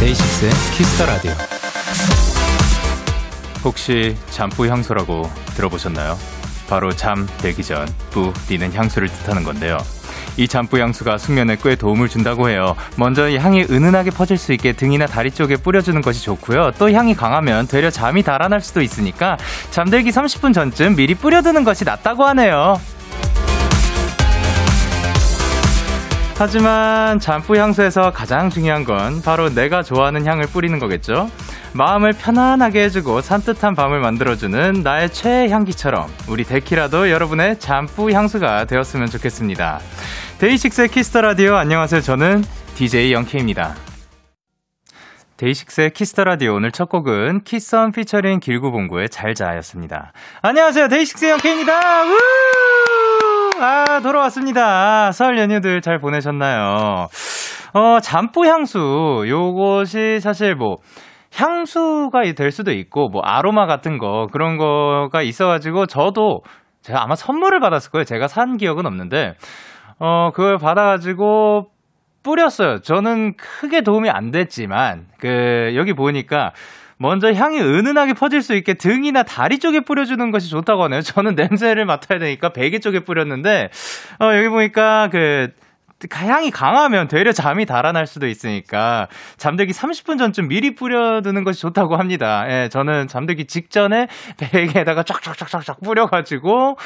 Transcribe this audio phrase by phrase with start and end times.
[0.00, 1.32] DAY6의 Kiss the Radio.
[3.64, 6.18] 혹시 잠뿌 향수라고 들어보셨나요?
[6.68, 9.78] 바로 잠들기 전 뿌리는 향수를 뜻하는 건데요.
[10.36, 12.76] 이 잠뿌 향수가 숙면에 꽤 도움을 준다고 해요.
[12.96, 16.72] 먼저 향이 은은하게 퍼질 수 있게 등이나 다리 쪽에 뿌려주는 것이 좋고요.
[16.78, 19.36] 또 향이 강하면 되려 잠이 달아날 수도 있으니까
[19.70, 22.80] 잠들기 30분 전쯤 미리 뿌려두는 것이 낫다고 하네요.
[26.40, 31.28] 하지만 잠뿌 향수에서 가장 중요한 건 바로 내가 좋아하는 향을 뿌리는 거겠죠?
[31.72, 39.08] 마음을 편안하게 해주고 산뜻한 밤을 만들어주는 나의 최애 향기처럼 우리 데키라도 여러분의 잠뿌 향수가 되었으면
[39.08, 39.80] 좋겠습니다.
[40.38, 42.02] DAY6의 Kiss the Radio 안녕하세요.
[42.02, 42.44] 저는
[42.76, 43.74] DJ Young K입니다.
[45.38, 50.12] DAY6의 Kiss the Radio 오늘 첫 곡은 키썸 피처링 길구봉구의 잘자였습니다.
[50.42, 50.86] 안녕하세요.
[50.86, 52.04] DAY6 Young K입니다.
[52.04, 53.07] 우!
[53.60, 55.10] 아, 돌아왔습니다.
[55.10, 57.08] 설 연휴들 잘 보내셨나요?
[57.74, 59.24] 어, 잠뿌 향수.
[59.26, 60.76] 요것이 사실 뭐,
[61.34, 66.42] 향수가 될 수도 있고, 뭐, 아로마 같은 거, 그런 거가 있어가지고, 저도
[66.82, 68.04] 제가 아마 선물을 받았을 거예요.
[68.04, 69.34] 제가 산 기억은 없는데,
[69.98, 71.66] 어, 그걸 받아가지고,
[72.22, 72.80] 뿌렸어요.
[72.80, 76.52] 저는 크게 도움이 안 됐지만, 그, 여기 보니까,
[76.98, 81.00] 먼저 향이 은은하게 퍼질 수 있게 등이나 다리 쪽에 뿌려주는 것이 좋다고 하네요.
[81.00, 83.70] 저는 냄새를 맡아야 되니까 베개 쪽에 뿌렸는데,
[84.20, 85.48] 어, 여기 보니까 그,
[86.12, 92.44] 향이 강하면 되려 잠이 달아날 수도 있으니까 잠들기 30분 전쯤 미리 뿌려두는 것이 좋다고 합니다.
[92.48, 94.06] 예, 저는 잠들기 직전에
[94.38, 96.76] 베개에다가 쫙쫙쫙쫙쫙 뿌려가지고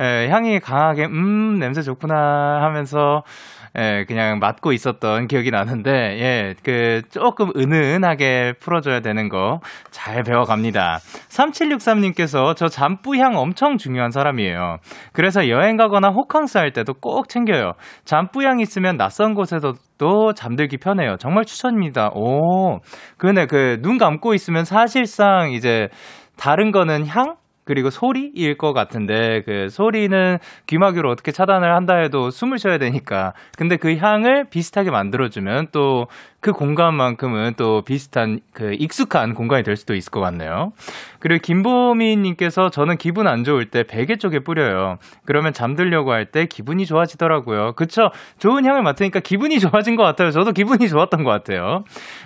[0.00, 3.22] 예, 향이 강하게 음 냄새 좋구나 하면서
[3.76, 5.90] 예, 그냥 맡고 있었던 기억이 나는데,
[6.20, 9.58] 예, 그, 조금 은은하게 풀어줘야 되는 거
[9.90, 10.98] 잘 배워갑니다.
[11.28, 14.76] 3763님께서 저 잠뿌향 엄청 중요한 사람이에요.
[15.12, 17.72] 그래서 여행 가거나 호캉스 할 때도 꼭 챙겨요.
[18.04, 21.16] 잠뿌향 있으면 낯선 곳에서도 잠들기 편해요.
[21.18, 22.10] 정말 추천입니다.
[22.14, 22.78] 오,
[23.18, 25.88] 그네, 그, 눈 감고 있으면 사실상 이제
[26.36, 27.36] 다른 거는 향?
[27.68, 33.76] 그리고 소리일 것 같은데 그 소리는 귀마개로 어떻게 차단을 한다 해도 숨을 쉬어야 되니까 근데
[33.76, 36.06] 그 향을 비슷하게 만들어주면 또
[36.40, 40.72] 그 공간만큼은 또 비슷한 그 익숙한 공간이 될 수도 있을 것 같네요.
[41.18, 44.98] 그리고 김보미님께서 저는 기분 안 좋을 때 베개 쪽에 뿌려요.
[45.24, 47.72] 그러면 잠들려고 할 때 기분이 좋아지더라고요.
[47.72, 48.10] 그쵸?
[48.38, 50.30] 좋은 향을 맡으니까 기분이 좋아진 것 같아요.
[50.30, 51.84] 저도 기분이 좋았던 것 같아요.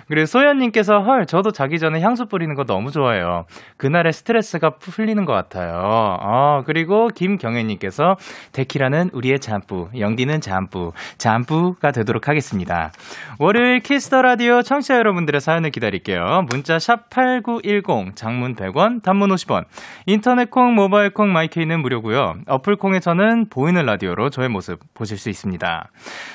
[0.09, 3.45] 그리고 소연님께서 헐 저도 자기 전에 향수 뿌리는 거 너무 좋아해요.
[3.77, 6.17] 그날의 스트레스가 풀리는 것 같아요.
[6.21, 8.15] 어, 그리고 김경혜님께서
[8.51, 12.91] 데키라는 우리의 잠뿌, 영디는 잠뿌, 잠뿌가 되도록 하겠습니다.
[13.39, 16.45] 월요일 Kiss the Radio 청취자 여러분들의 사연을 기다릴게요.
[16.49, 19.65] 문자 샵 #8910 장문 100원, 단문 50원.
[20.05, 22.35] 인터넷 콩, 모바일 콩, my K는 무료고요.
[22.47, 25.89] 어플 콩에서는 보이는 라디오로 저의 모습 보실 수 있습니다.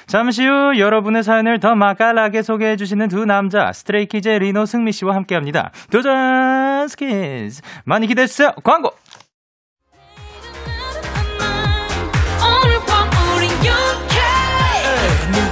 [0.07, 5.15] 잠시 후 여러분의 사연을 더 맛깔나게 소개해 주시는 두 남자 Stray Kids의 리노 승민 씨와
[5.15, 5.71] 함께합니다.
[5.91, 8.53] 도전 스킨스 많이 기대해 주세요.
[8.65, 8.88] 광고.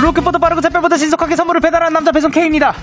[0.00, 2.74] 로켓보다 빠르고 새별보다 신속하게 선물을 배달하는 남자 배송 K입니다.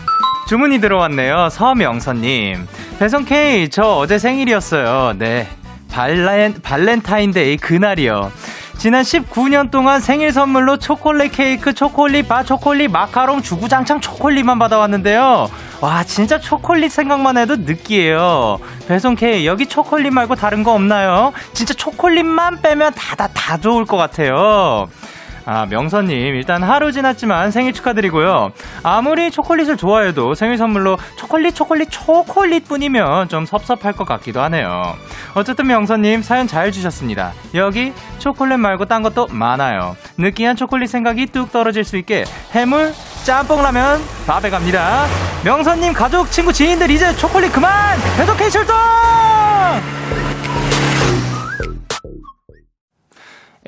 [0.47, 1.49] 주문이 들어왔네요.
[1.49, 2.67] 서명선님.
[2.99, 5.13] 배송 K, 저 어제 생일이었어요.
[5.17, 5.47] 네.
[5.91, 8.31] 발렌, 발렌타인데이 그날이요.
[8.77, 15.49] 지난 19년 동안 생일 선물로 초콜릿 케이크, 초콜릿 바, 초콜릿 마카롱, 주구장창 초콜릿만 받아왔는데요.
[15.81, 18.59] 와, 진짜 초콜릿 생각만 해도 느끼해요.
[18.87, 21.33] 배송 K, 여기 초콜릿 말고 다른 거 없나요?
[21.53, 24.87] 진짜 초콜릿만 빼면 다, 다, 다 좋을 것 같아요.
[25.49, 28.51] 아, 명선님, 일단 하루 지났지만 생일 축하드리고요.
[28.83, 34.97] 아무리 초콜릿을 좋아해도 생일 선물로 초콜릿, 초콜릿, 초콜릿 뿐이면 좀 섭섭할 것 같기도 하네요.
[35.35, 37.31] 어쨌든 명선님, 사연 잘 주셨습니다.
[37.53, 39.95] 여기 초콜릿 말고 딴 것도 많아요.
[40.17, 42.91] 느끼한 초콜릿 생각이 뚝 떨어질 수 있게 해물,
[43.23, 45.05] 짬뽕 라면, 밥에 갑니다.
[45.45, 47.97] 명선님, 가족, 친구, 지인들 이제 초콜릿 그만!
[48.17, 48.75] 배독해 출동!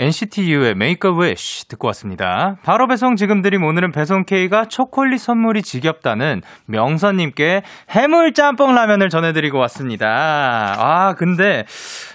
[0.01, 2.55] NCT U의 Make a Wish 듣고 왔습니다.
[2.63, 9.57] 바로 배송 지금 드림 오늘은 배송 K가 초콜릿 선물이 지겹다는 명선님께 해물 짬뽕 라면을 전해드리고
[9.59, 10.75] 왔습니다.
[10.77, 11.65] 아, 근데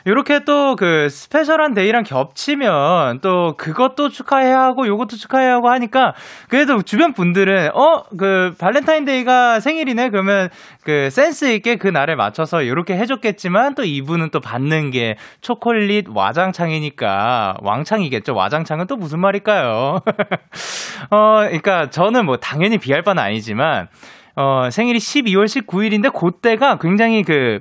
[0.05, 6.15] 이렇게 또 그 special한 day랑 겹치면 또 그것도 축하해야 하고 요것도 축하해야 하고 하니까
[6.49, 10.11] 그래도 주변 분들은 어, 그 발렌타인데이가 생일이네?
[10.11, 10.49] 그러면
[10.85, 17.57] 그 센스 있게 그 날에 맞춰서 이렇게 해줬겠지만 또 이분은 또 받는 게 초콜릿 와장창이니까
[17.75, 18.35] 왕창이겠죠.
[18.35, 19.99] 와장창은 또 무슨 말일까요?
[21.11, 23.89] 어, 그러니까 저는 뭐 당연히 비할 바는 아니지만
[24.37, 27.61] 어, 생일이 12월 19일인데 그때가 굉장히 그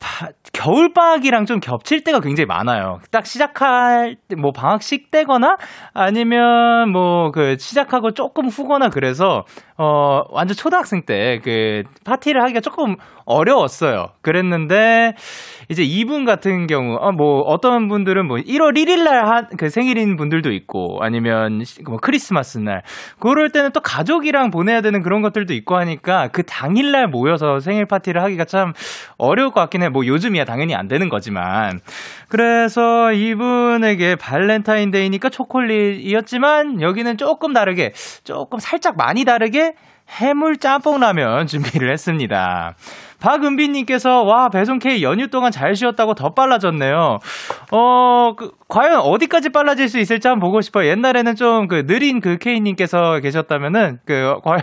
[0.00, 3.00] 바, 겨울방학이랑 좀 겹칠 때가 굉장히 많아요.
[3.10, 5.56] 딱 시작할, 뭐, 방학식 때거나
[5.92, 9.42] 아니면 뭐, 그, 시작하고 조금 후거나 그래서,
[9.76, 12.94] 어, 완전 초등학생 때 그, 파티를 하기가 조금
[13.26, 14.10] 어려웠어요.
[14.22, 15.14] 그랬는데,
[15.70, 20.16] 이제 이분 같은 경우, 어, 뭐, 어떤 분들은 뭐, 1월 1일 날 한, 그 생일인
[20.16, 22.82] 분들도 있고, 아니면 뭐, 크리스마스 날.
[23.18, 27.86] 그럴 때는 또 가족이랑 보내야 되는 그런 것들도 있고 하니까, 그 당일 날 모여서 생일
[27.86, 28.72] 파티를 하기가 참
[29.18, 29.88] 어려울 것 같긴 해.
[29.88, 31.80] 뭐, 요즘이야 당연히 안 되는 거지만.
[32.28, 37.92] 그래서 이분에게 발렌타인데이니까 초콜릿이었지만, 여기는 조금 다르게,
[38.24, 39.74] 조금 살짝 많이 다르게,
[40.20, 42.74] 해물 짬뽕 라면 준비를 했습니다.
[43.20, 47.18] 박은비님께서 와 배송 K 연휴 동안 잘 쉬었다고 더 빨라졌네요.
[47.72, 50.90] 어 그, 과연 어디까지 빨라질 수 있을지 한번 보고 싶어요.
[50.90, 54.60] 옛날에는 좀 그 느린 그 K님께서 계셨다면은 그 과연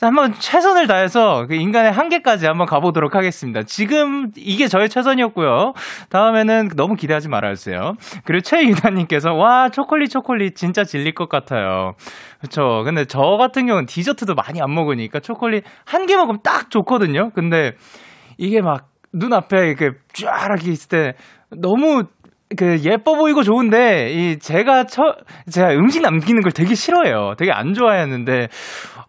[0.00, 3.62] 한번 최선을 다해서 그 인간의 한계까지 한번 가보도록 하겠습니다.
[3.62, 5.72] 지금 이게 저의 최선이었고요.
[6.08, 7.94] 다음에는 너무 기대하지 말아주세요.
[8.24, 11.92] 그리고 최유나님께서 와 초콜릿 초콜릿 진짜 질릴 것 같아요.
[12.40, 12.82] 그렇죠.
[12.84, 17.30] 근데 저 같은 경우는 디저트도 많이 안 먹으니까 초콜릿 한 개 먹으면 딱 좋거든요.
[17.34, 17.72] 근데
[18.38, 21.12] 이게 막 눈앞에 이렇게 쫙 이렇게 있을 때
[21.56, 22.04] 너무
[22.56, 25.14] 그 예뻐 보이고 좋은데 이 제가 처
[25.52, 27.34] 제가 음식 남기는 걸 되게 싫어해요.
[27.38, 28.48] 되게 안 좋아했는데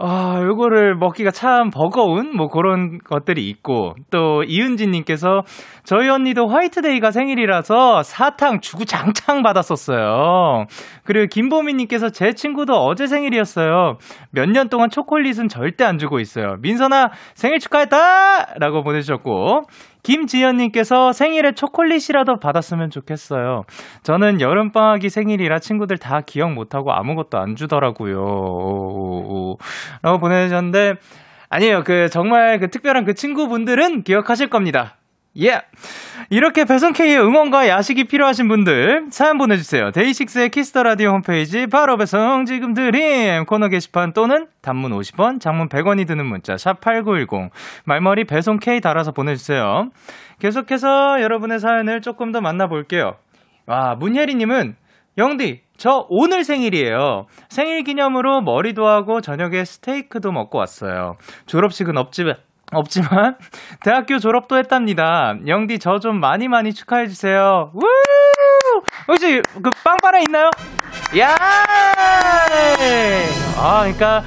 [0.03, 5.44] 아, 요거를 먹기가 참 버거운 뭐 그런 것들이 있고 또 이은진 님께서
[5.83, 10.65] 저희 언니도 화이트데이가 생일이라서 사탕 주구장창 받았었어요.
[11.03, 13.98] 그리고 김보미 님께서 제 친구도 어제 생일이었어요.
[14.31, 16.56] 몇 년 동안 초콜릿은 절대 안 주고 있어요.
[16.62, 18.56] 민선아 생일 축하했다!
[18.59, 19.62] 라고 보내주셨고
[20.03, 23.63] 김지연님께서 생일에 초콜릿이라도 받았으면 좋겠어요.
[24.03, 28.18] 저는 여름방학이 생일이라 친구들 다 기억 못하고 아무것도 안 주더라고요.
[30.01, 30.95] 라고 보내주셨는데,
[31.50, 31.83] 아니에요.
[31.83, 34.95] 그, 정말 그 특별한 그 친구분들은 기억하실 겁니다.
[35.38, 35.48] 예!
[35.48, 35.68] Yeah.
[36.30, 39.92] 이렇게 배송K의 응원과 야식이 필요하신 분들 사연 보내주세요.
[39.91, 45.69] DAY6의 Kiss the Radio 홈페이지 바로 배송 지금 드림 코너 게시판 또는 단문 50원, 장문
[45.69, 47.50] 100원이 드는 문자 샵 #8910
[47.86, 49.89] 말머리 배송K 달아서 보내주세요.
[50.39, 53.16] 계속해서 여러분의 사연을 조금 더 만나볼게요.
[53.68, 54.75] 와 문혜리님은
[55.18, 57.25] 영디 저 오늘 생일이에요.
[57.50, 61.16] 생일 기념으로 머리도 하고 저녁에 스테이크도 먹고 왔어요.
[61.48, 62.36] 졸업식은 없지만
[62.73, 63.35] 없지만
[63.83, 65.35] 대학교 졸업도 했답니다.
[65.47, 67.71] 영디 저 좀 많이 많이 축하해 주세요.
[67.75, 67.81] 우!
[69.07, 70.50] 혹시 그 빵빠라 있나요?
[71.19, 71.35] 야!
[73.57, 74.23] 아, 그러니까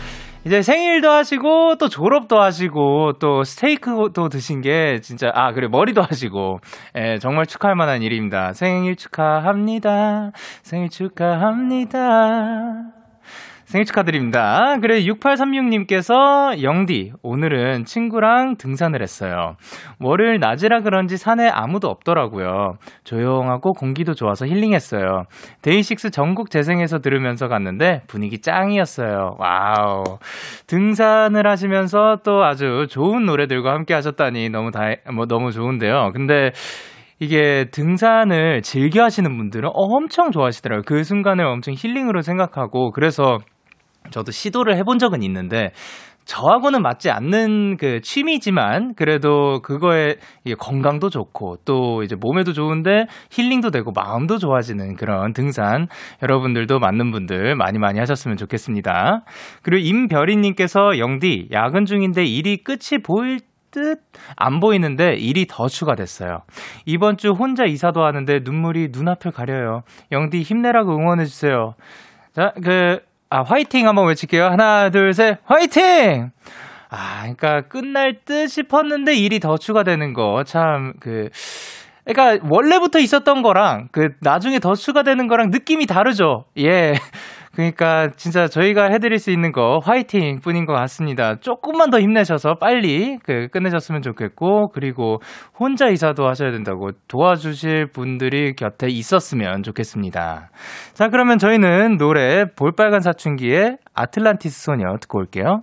[0.47, 6.59] 이제 생일도 하시고 또 졸업도 하시고 또 스테이크도 드신 게 진짜 아 그래 머리도 하시고
[6.97, 8.53] 예, 정말 축하할 만한 일입니다.
[8.53, 10.31] 생일 축하합니다.
[10.63, 11.99] 생일 축하합니다.
[13.65, 14.77] 생일 축하드립니다.
[14.81, 19.57] 그래 6836님께서 영디 오늘은 친구랑 등산을 했어요.
[20.01, 22.75] 월요일 낮이라 그런지 산에 아무도 없더라고요.
[23.05, 25.25] 조용하고 공기도 좋아서 힐링했어요.
[25.63, 29.37] DAY6 전곡 재생해서 들으면서 갔는데 분위기 짱이었어요.
[29.39, 30.05] 와우.
[30.67, 34.81] 등산을 하시면서 또 아주 좋은 노래들과 함께 하셨다니 너무 다,
[35.15, 36.11] 뭐 너무 좋은데요.
[36.13, 36.53] 근데
[37.21, 40.83] 이게 등산을 즐겨 하시는 분들은 엄청 좋아하시더라고요.
[40.87, 43.39] 그 순간을 엄청 힐링으로 생각하고 그래서
[44.11, 45.73] 저도 시도를 해본 적은 있는데
[46.25, 50.17] 저하고는 맞지 않는 그 취미지만 그래도 그거에
[50.59, 55.87] 건강도 좋고 또 이제 몸에도 좋은데 힐링도 되고 마음도 좋아지는 그런 등산
[56.23, 59.25] 여러분들도 맞는 분들 많이 많이 하셨으면 좋겠습니다.
[59.63, 66.39] 그리고 임별이님께서 영디 야근 중인데 일이 끝이 보일 듯안 보이는데 일이 더 추가됐어요.
[66.87, 69.83] 이번 주 혼자 이사도 하는데 눈물이 눈앞을 가려요.
[70.13, 71.75] 영디 힘내라고 응원해주세요.
[72.33, 74.45] 자, 그, 아, 화이팅 한번 외칠게요.
[74.45, 76.31] 하나, 둘, 셋, 화이팅!
[76.91, 81.29] 아, 그러니까 끝날 듯 싶었는데 일이 더 추가되는 거 참 그.
[82.07, 86.45] 그러니까 원래부터 있었던 거랑 그 나중에 더 추가되는 거랑 느낌이 다르죠.
[86.59, 86.93] 예.
[87.55, 91.37] 그러니까 진짜 저희가 해드릴 수 있는 거 화이팅 뿐인 것 같습니다.
[91.37, 95.19] 조금만 더 힘내셔서 빨리 그 끝내셨으면 좋겠고 그리고
[95.59, 100.51] 혼자 이사도 하셔야 된다고 도와주실 분들이 곁에 있었으면 좋겠습니다.
[100.95, 105.63] 자 그러면 저희는 노래 볼빨간 사춘기의 아틀란티스 소녀 듣고 올게요.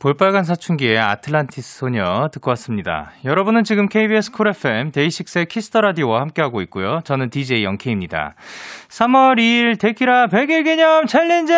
[0.00, 3.10] 볼빨간 사춘기의 아틀란티스 소녀 듣고 왔습니다.
[3.24, 7.00] 여러분은 지금 KBS 쿨 FM 데이식스의 키스터 라디오와 함께하고 있고요.
[7.02, 8.34] 저는 DJ Young K입니다.
[8.88, 11.52] 3월 2일 데키라 100일 기념 챌린지!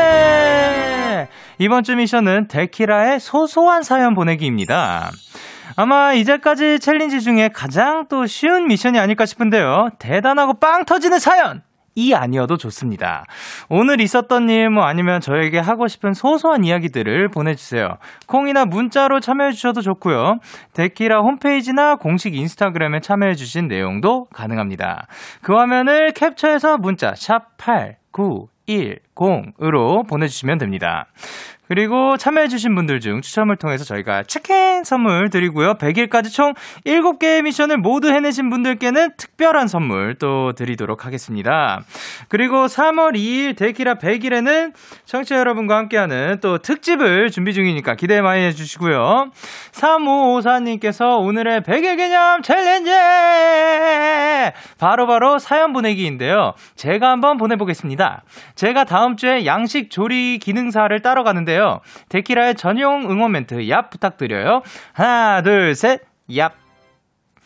[1.59, 5.11] 이번 주 미션은 데키라의 소소한 사연 보내기입니다.
[5.77, 9.91] 아마 이제까지 챌린지 중에 가장 또 쉬운 미션이 아닐까 싶은데요.
[9.99, 11.63] 대단하고 빵 터지는 사연!
[12.01, 13.25] 이 아니어도 좋습니다.
[13.69, 17.99] 오늘 있었던 일, 뭐 아니면 저에게 하고 싶은 소소한 이야기들을 보내주세요.
[18.27, 20.39] 콩이나 문자로 참여해주셔도 좋고요.
[20.73, 25.07] 데키라 홈페이지나 공식 인스타그램에 참여해주신 내용도 가능합니다.
[25.43, 29.10] 그 화면을 캡처해서 문자 샵 8910
[29.61, 31.07] 으로 보내주시면 됩니다.
[31.71, 35.75] 그리고 참여해주신 분들 중 추첨을 통해서 저희가 치킨 선물 드리고요.
[35.75, 36.53] 100일까지 총
[36.85, 41.83] 7개의 미션을 모두 해내신 분들께는 특별한 선물 또 드리도록 하겠습니다.
[42.29, 44.73] 그리고 3월 2일 데키라 100일에는
[45.05, 49.31] 청취자 여러분과 함께하는 또 특집을 준비 중이니까 기대 많이 해주시고요.
[49.71, 52.91] 3554님께서 오늘의 100일 기념 챌린지!
[54.81, 56.55] 바로바로 바로 사연 보내기인데요.
[56.75, 58.25] 제가 한번 보내보겠습니다.
[58.57, 61.81] 제가 다음 주에 양식 조리 기능사를 따러 가는데요.
[62.09, 64.63] 데키라의 전용 응원 멘트 얍 부탁드려요.
[64.93, 66.60] 하나, 둘, 셋, 얍.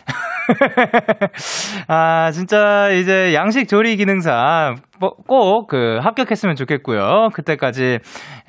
[1.89, 7.31] 아, 진짜 이제 양식 조리 기능사 꼭 그 합격했으면 좋겠고요.
[7.33, 7.99] 그때까지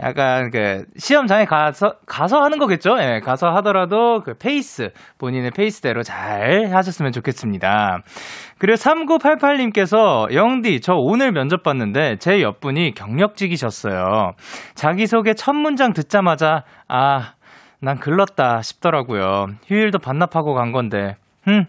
[0.02, 2.98] 약간 그 시험장에 가서 가서 하는 거겠죠?
[3.00, 8.00] 예, 가서 하더라도 그 페이스 본인의 페이스대로 잘 하셨으면 좋겠습니다.
[8.58, 14.34] 그리고 3988님께서 영디 저 오늘 면접 봤는데 제 옆분이 경력직이셨어요.
[14.76, 17.34] 자기소개 첫 문장 듣자마자 아,
[17.82, 19.48] 난 글렀다 싶더라고요.
[19.68, 21.16] 휴일도 반납하고 간 건데.
[21.46, 21.66] 흠.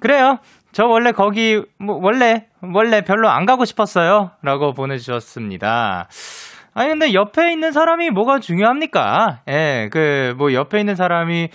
[0.00, 0.38] 그래요.
[0.72, 4.30] 저 원래 거기 뭐 원래 원래 별로 안 가고 싶었어요.
[4.42, 6.08] 라고 보내주셨습니다.
[6.74, 9.40] 아니 근데 옆에 있는 사람이 뭐가 중요합니까?
[9.48, 11.48] 예, 그 뭐 옆에 있는 사람이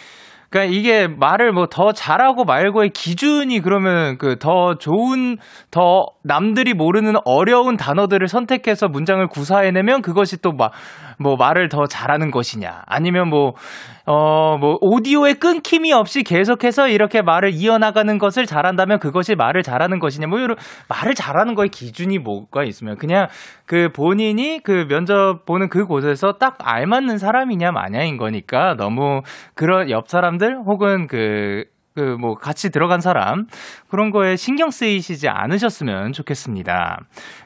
[0.50, 5.38] 그러니까 이게 말을 뭐 더 잘하고 말고의 기준이 그러면 그 더 좋은
[5.72, 10.72] 더 남들이 모르는 어려운 단어들을 선택해서 문장을 구사해내면 그것이 또 막
[11.18, 13.54] 뭐 말을 더 잘하는 것이냐 아니면 뭐
[14.06, 20.28] 어, 뭐, 오디오의 끊김이 없이 계속해서 이렇게 말을 이어나가는 것을 잘한다면 그것이 말을 잘하는 것이냐,
[20.28, 20.58] 뭐, 이런,
[20.90, 23.30] 말을 잘하는 거에 기준이 뭐가 있으면 그냥
[23.66, 29.22] 그 본인이 그 면접 보는 그 곳에서 딱 알맞는 사람이냐 마냐인 거니까 너무
[29.54, 31.64] 그런 옆 사람들 혹은 그
[31.96, 33.48] 그 뭐 같이 들어간 사람
[33.90, 37.00] 그런 거에 신경 쓰이시지 않으셨으면 좋겠습니다.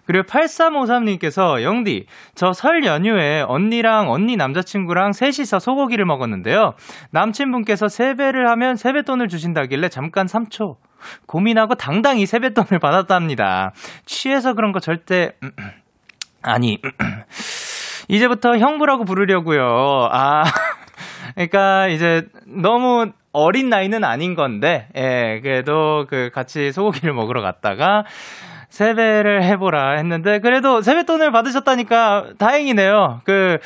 [0.06, 6.74] 그리고 8353님께서 영디 저 설 연휴에 언니랑 언니 남자친구랑 셋이서 소고기를 먹었는데요.
[7.12, 10.78] 남친분께서 세배를 하면 세뱃돈을 주신다길래 잠깐 3초
[11.28, 13.74] 고민하고 당당히 세뱃돈을 받았답니다.
[14.06, 15.34] 취해서 그런 거 절대
[16.42, 16.80] 아니
[18.10, 20.10] 이제부터 형부라고 부르려고요.
[20.12, 20.44] 아
[21.36, 28.04] 그러니까 이제 너무 어린 나이는 아닌 건데, 예, 그래도 그 같이 소고기를 먹으러 갔다가
[28.70, 33.22] 세배를 해보라 했는데, 그래도 세뱃돈을 받으셨다니까 다행이네요.
[33.24, 33.58] 그,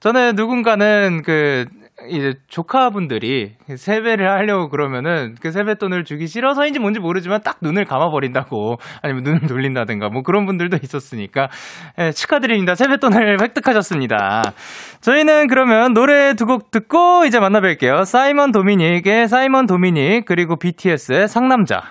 [0.00, 1.66] 전에 누군가는 그,
[2.08, 9.22] 이제 조카분들이 세배를 하려고 그러면은 그 세뱃돈을 주기 싫어서인지 뭔지 모르지만 딱 눈을 감아버린다고 아니면
[9.24, 11.48] 눈을 돌린다든가 뭐 그런 분들도 있었으니까
[11.98, 12.74] 예, 축하드립니다.
[12.74, 14.42] 세뱃돈을 획득하셨습니다.
[15.00, 18.04] 저희는 그러면 노래 두 곡 듣고 이제 만나뵐게요.
[18.04, 21.82] 사이먼 도미닉의 사이먼 도미닉 그리고 BTS의 상남자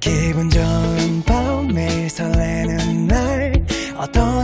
[0.00, 3.52] 기분 좋은 밤 매일 설레는 날
[3.96, 4.43] 어떤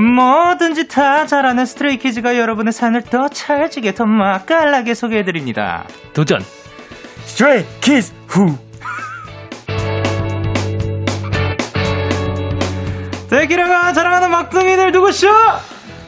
[0.00, 5.84] 뭐든지 다 잘하는 스트레이키즈가 여러분의 사연을 더 찰지게 더 맛깔나게 소개해드립니다.
[6.14, 6.40] 도전!
[7.24, 8.56] 스트레이키즈 후!
[13.28, 15.28] 데키라가 자랑하는 막둥이들 누구쇼?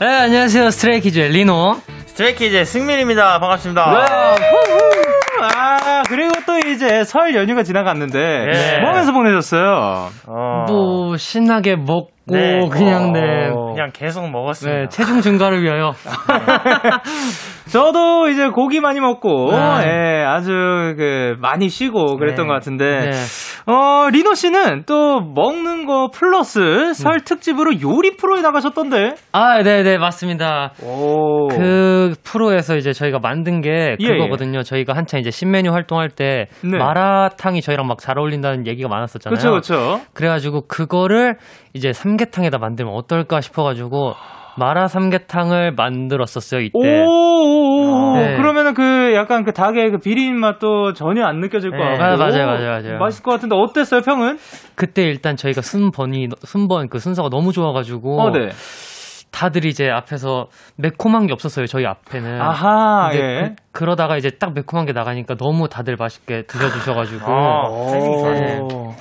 [0.00, 0.70] 네, 안녕하세요.
[0.70, 1.76] 스트레이키즈의 리노.
[2.06, 3.38] 스트레이키즈의 승민입니다.
[3.38, 3.84] 반갑습니다.
[3.92, 4.04] 네.
[5.44, 8.80] 아, 그리고 또 이제 설 연휴가 지나갔는데, 네.
[8.80, 10.08] 뭐 하면서 보내셨어요?
[10.26, 12.68] 어, 뭐, 신나게 먹고, 네.
[12.70, 13.50] 그냥, 네.
[13.74, 14.78] 그냥 계속 먹었습니다.
[14.80, 15.92] 네, 체중 증가를 위하여.
[17.70, 19.86] 저도 이제 고기 많이 먹고, 네.
[19.86, 20.50] 예, 아주
[20.98, 22.48] 그, 많이 쉬고 그랬던 네.
[22.48, 23.72] 것 같은데, 네.
[23.72, 29.14] 어, 리노 씨는 또 먹는 거 플러스 설 특집으로 요리 프로에 나가셨던데?
[29.32, 30.72] 아, 네네, 맞습니다.
[30.82, 31.48] 오.
[31.48, 34.62] 그 프로에서 이제 저희가 만든 게 예, 그거거든요.
[34.62, 36.76] 저희가 한창 이제 신메뉴 활동할 때 네.
[36.76, 39.36] 마라탕이 저희랑 막 잘 어울린다는 얘기가 많았었잖아요.
[39.36, 40.00] 그쵸, 그쵸.
[40.12, 41.36] 그래가지고 그거를
[41.72, 44.14] 이제 삼계탕에다 만들면 어떨까 싶어 가지고
[44.58, 47.04] 마라 삼계탕을 만들었었어요 이때.
[47.06, 48.36] 오, 네.
[48.36, 51.82] 그러면은 그 약간 그 닭의 그 비린 맛도 전혀 안 느껴질 것 네.
[51.82, 52.04] 같고.
[52.04, 52.98] 아, 맞아요, 맞아요, 맞아요.
[52.98, 54.36] 맛있을 것 같은데 어땠어요, 평은?
[54.74, 58.50] 그때 일단 저희가 순번이 순번 그 순서가 너무 좋아가지고 어, 네.
[59.30, 62.38] 다들 이제 앞에서 매콤한 게 없었어요 저희 앞에는.
[62.38, 63.54] 아하, 예.
[63.72, 67.24] 그, 러다가 이제 딱 매콤한 게 나가니까 너무 다들 맛있게 드셔주셔가지고.
[67.32, 68.92] 아, 오.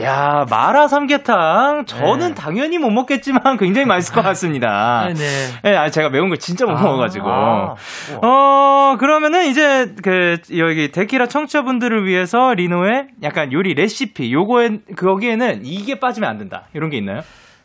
[0.00, 1.84] 야, 마라 삼계탕.
[1.86, 2.34] 저는 네.
[2.34, 4.68] 당연히 못 먹겠지만 굉장히 맛있을 것 같습니다.
[5.04, 5.24] 아, 네.
[5.64, 7.26] 예, 아, 제가 매운 걸 진짜 못 아, 먹어가지고.
[7.30, 7.74] 아,
[8.22, 16.00] 어, 그러면은 이제 그, 여기 데키라 청취자분들을 위해서 리노의 약간 요리 레시피, 요거에, 거기에는 이게
[16.00, 16.64] 빠지면 안 된다.
[16.74, 17.20] 이런 게 있나요?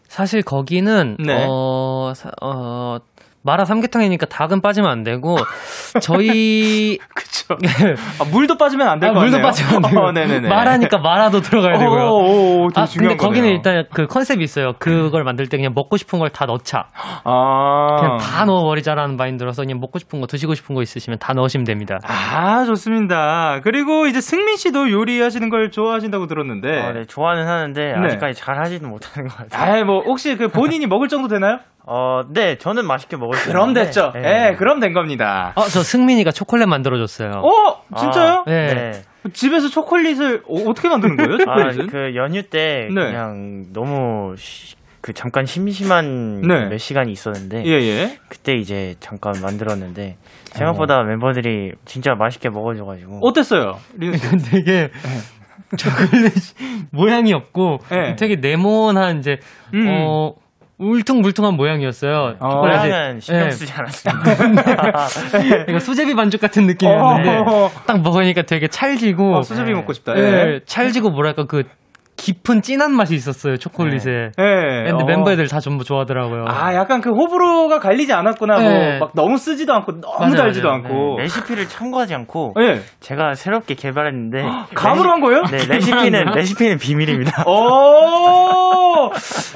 [0.07, 1.45] 사실 거기는 네.
[1.48, 2.98] 어, 사- 어
[3.50, 5.38] 마라 삼계탕이니까 닭은 빠지면 안 되고
[6.01, 7.56] 저희 그쵸.
[8.20, 9.20] 아, 물도 빠지면 안될 아, 것.
[9.22, 10.48] 물도 빠지면 안 되고 어, 네네네.
[10.48, 12.03] 마라니까 마라도 들어가야 되고요.
[12.06, 13.56] 오, 오, 오, 되게 아, 중요한 근데 거기는 거네요.
[13.56, 14.74] 일단 그 컨셉이 있어요.
[14.79, 16.86] 그걸 만들 때 그냥 먹고 싶은 걸 다 넣자.
[17.24, 17.98] 아.
[18.00, 21.98] 그냥 다 넣어버리자라는 마인드라서 그냥 먹고 싶은 거, 드시고 싶은 거 있으시면 다 넣으시면 됩니다.
[22.08, 23.60] 아, 좋습니다.
[23.63, 26.79] 그리고 이제 승민 씨도 요리하시는 걸 좋아하신다고 들었는데.
[26.82, 27.94] 아, 네, 좋아는 하는데 네.
[28.06, 29.74] 아직까지 잘 하지는 못하는 것 같아요.
[29.74, 31.58] 아이, 뭐, 혹시 그 본인이 먹을 정도 되나요?
[31.91, 34.13] 어, 네, 저는 맛있게 먹을 수 그럼 됐죠.
[34.15, 34.55] 예, 네.
[34.55, 35.53] 그럼 된 겁니다.
[35.55, 37.31] 어, 저 승민이가 초콜릿 만들어줬어요.
[37.31, 38.31] 어, 진짜요?
[38.41, 38.74] 아, 네.
[38.75, 38.91] 네.
[39.34, 41.34] 집에서 초콜릿을 어, 떻게 만드는 거예요?
[41.48, 41.88] 아, 초콜릿은?
[41.88, 43.01] 그 연휴 때 네.
[43.01, 46.67] 그냥 너무 시- 그 잠깐 심심한 네.
[46.67, 48.18] 몇 시간이 있었는데 예, 예.
[48.27, 50.18] 그때 이제 잠깐 만들었는데
[50.51, 53.77] 생각보다 멤버들이 진짜 맛있게 먹어줘가지고 어땠어요?
[54.51, 54.90] 되게
[55.77, 56.33] 초콜릿
[56.92, 58.16] 모양이 없고 네.
[58.18, 59.37] 되게 네모난 이제
[59.74, 59.87] 음.
[59.90, 60.33] 어
[60.79, 62.37] 울퉁불퉁한 모양이었어요.
[62.39, 62.50] 어.
[62.50, 62.87] 초콜릿이.
[62.87, 63.51] 모양은 신경 네.
[63.51, 65.07] 쓰지 않았습니다.
[65.68, 67.70] 이거 수제비 반죽 같은 느낌이었는데 어.
[67.85, 70.18] 딱 먹으니까 되게 찰지고 어, 수제비 먹고 싶다.
[70.18, 70.59] 예, 예.
[70.65, 71.63] 찰지고 뭐랄까 그
[72.20, 74.12] 깊은 진한 맛이 있었어요 초콜릿에.
[74.38, 74.84] 예.
[74.90, 75.05] 근데 어.
[75.05, 76.46] 멤버들 다 전부 좋아하더라고요.
[76.48, 78.60] 아, 약간 그 호불호가 갈리지 않았구나.
[78.60, 78.98] 네.
[78.98, 80.84] 뭐, 막 너무 쓰지도 않고, 너무 맞아요, 달지도 맞아요.
[80.84, 81.16] 않고.
[81.18, 82.82] 네, 레시피를 참고하지 않고 예.
[83.00, 84.44] 제가 새롭게 개발했는데
[84.75, 85.44] 감으로 한 거예요?
[85.44, 87.44] 네, 레시피는 레시피는 비밀입니다.
[87.48, 89.10] 오!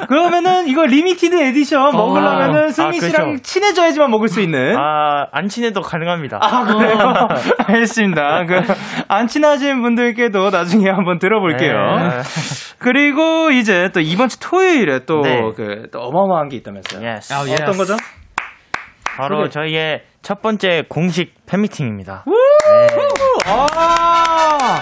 [0.08, 3.08] 그러면은 이거 limited edition 먹으려면은 승민 아, 그렇죠.
[3.16, 4.76] 씨랑 친해져야지만 먹을 수 있는.
[4.78, 6.40] 아, 안 친해도 가능합니다.
[6.42, 6.98] 아, 그래요?
[7.68, 8.46] 알겠습니다.
[8.46, 8.62] 그,
[9.08, 11.74] 안 친하신 분들께도 나중에 한번 들어볼게요.
[12.72, 12.76] 네.
[12.80, 15.42] 그리고 이제 또 이번 주 토요일에 또, 네.
[15.56, 17.08] 그, 또 어마어마한 게 있다면서요.
[17.10, 17.54] 아, 예.
[17.54, 17.96] 어떤 거죠?
[19.18, 19.50] 바로 소개.
[19.50, 22.26] 저희의 첫 번째 공식 팬미팅입니다.
[23.46, 24.80] 아!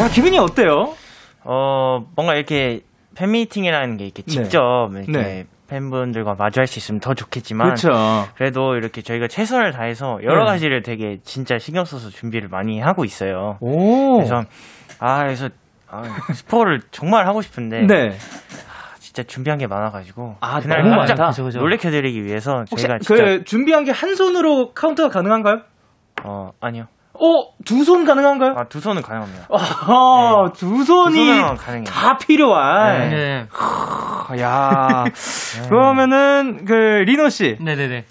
[0.00, 0.94] 야, 기분이 어때요?
[1.44, 2.80] 어, 뭔가 이렇게
[3.16, 5.44] 팬미팅이라는 게 이렇게 직접 이렇게 네.
[5.68, 7.88] 팬분들과 마주할 수 있으면 더 좋겠지만 그렇죠.
[8.36, 10.50] 그래도 이렇게 저희가 최선을 다해서 여러 네.
[10.52, 13.56] 가지를 되게 진짜 신경 써서 준비를 많이 하고 있어요.
[13.60, 14.16] 오.
[14.16, 14.42] 그래서
[15.00, 15.48] 아 그래서
[15.90, 18.16] 아, 스포를 정말 하고 싶은데 네.
[18.98, 21.30] 진짜 준비한 게 많아가지고 아, 그날 너무 깜짝 많다.
[21.30, 21.58] 그죠, 그죠.
[21.60, 25.60] 놀래켜드리기 위해서 혹시 저희가 진짜 그 준비한 게 한 손으로 카운트가 가능한가요?
[26.24, 28.54] 어 아니요 어, 두 손 가능한가요?
[28.58, 29.46] 아두 손은 가능합니다.
[29.50, 31.16] 아, 두두 손이
[31.56, 31.84] 가능해요.
[31.84, 33.08] 다 필요한.
[33.08, 33.46] 네.
[34.40, 35.04] 야.
[35.70, 38.04] 그러면은 그 리노 씨, 네네네.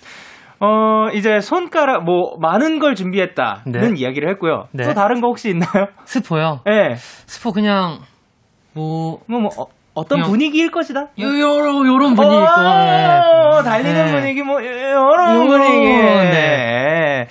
[0.66, 3.94] 어 이제 손가락 뭐 많은 걸 준비했다는 네.
[3.96, 4.66] 이야기를 했고요.
[4.72, 4.86] 네.
[4.86, 5.88] 또 다른 거 혹시 있나요?
[6.06, 6.62] 스포요.
[6.68, 6.72] 예.
[6.72, 6.96] 네.
[6.96, 8.00] 스포 그냥
[8.74, 11.02] 뭐 뭐, 뭐 어, 어떤 분위기일 것이다.
[11.20, 12.62] 요, 요런 요런 분위기 있고.
[12.62, 13.20] 네.
[13.22, 14.12] 어, 달리는 네.
[14.12, 15.86] 분위기 뭐 요런, 분위기.
[15.86, 17.28] 네.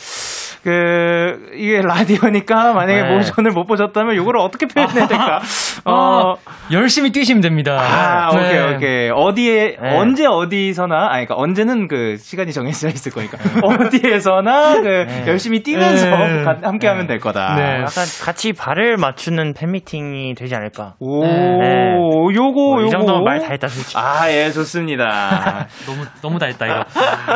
[0.65, 3.15] 그 이게 라디오니까 만약에 네.
[3.15, 5.41] 모션을 못 보셨다면 이거를 어떻게 표현해야 될까?
[5.85, 6.35] 어, 어,
[6.73, 7.79] 열심히 뛰시면 됩니다.
[7.79, 8.41] 아, 네.
[8.41, 9.11] 오케이, 오케이.
[9.15, 9.97] 어디에, 네.
[9.99, 13.37] 언제 어디서나, 아니, 그러니까 언제는 그 시간이 정해져 있을 거니까.
[13.63, 15.25] 어디에서나 그 네.
[15.27, 16.43] 열심히 뛰면서 네.
[16.45, 17.55] 가- 함께 하면 될 거다.
[17.57, 17.63] 네.
[17.83, 20.95] 약간 같이 발을 맞추는 팬미팅이 되지 않을까.
[20.99, 21.99] 오, 네.
[22.35, 22.87] 요거, 뭐 요거.
[22.87, 23.99] 이 정도면 말 다 했다 솔직히.
[23.99, 25.67] 아, 예, 좋습니다.
[25.87, 26.85] 너무 너무 다 했다 이거.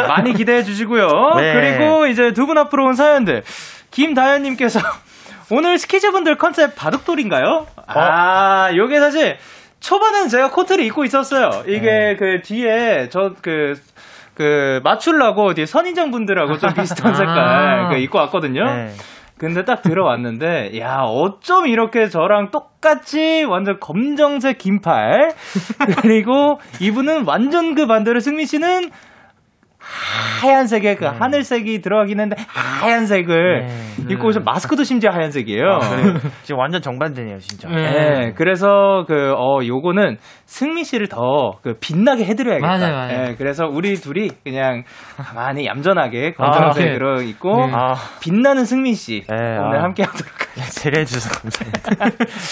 [0.08, 1.06] 많이 기대해 주시고요.
[1.36, 1.52] 네.
[1.52, 3.42] 그리고 이제 두 분 앞으로 온 사연 들.
[3.90, 4.80] 김다현님께서
[5.50, 7.66] 오늘 스키즈분들 컨셉 바둑돌인가요?
[7.86, 9.38] 아, 요게 사실
[9.80, 11.62] 초반에는 제가 코트를 입고 있었어요.
[11.66, 13.74] 이게 그 뒤에 저그
[14.34, 18.64] 그 맞추려고 뒤에 선인장 분들하고 좀 비슷한 색깔 그 입고 왔거든요.
[18.64, 18.88] 네.
[19.38, 25.30] 근데 딱 들어왔는데 야 어쩜 이렇게 저랑 똑같이 완전 검정색 긴팔
[26.02, 28.90] 그리고 이분은 완전 그 반대로 승민 씨는
[30.42, 34.12] 하얀색의 그 하늘색이 들어가긴 했는데 하얀색을 네.
[34.14, 35.64] 입고 오셔 마스크도 심지어 하얀색이에요.
[35.64, 36.14] 아, 그래요?
[36.42, 37.68] 지금 완전 정반대네요, 진짜.
[37.68, 37.82] 네.
[37.82, 42.66] 네, 그래서 그, 어, 요거는 승민 씨를 더 그 빛나게 해드려야겠다.
[42.66, 43.28] 맞아요, 맞아요.
[43.30, 44.84] 예, 그래서 우리 둘이 그냥
[45.16, 47.72] 가만히 얌전하게 검정색으로 입고 네.
[47.74, 49.84] 아, 빛나는 승민 씨 네, 오늘 아.
[49.84, 50.70] 함께 하도록 하겠습니다.
[50.70, 51.90] 세례해 주셔서 감사합니다.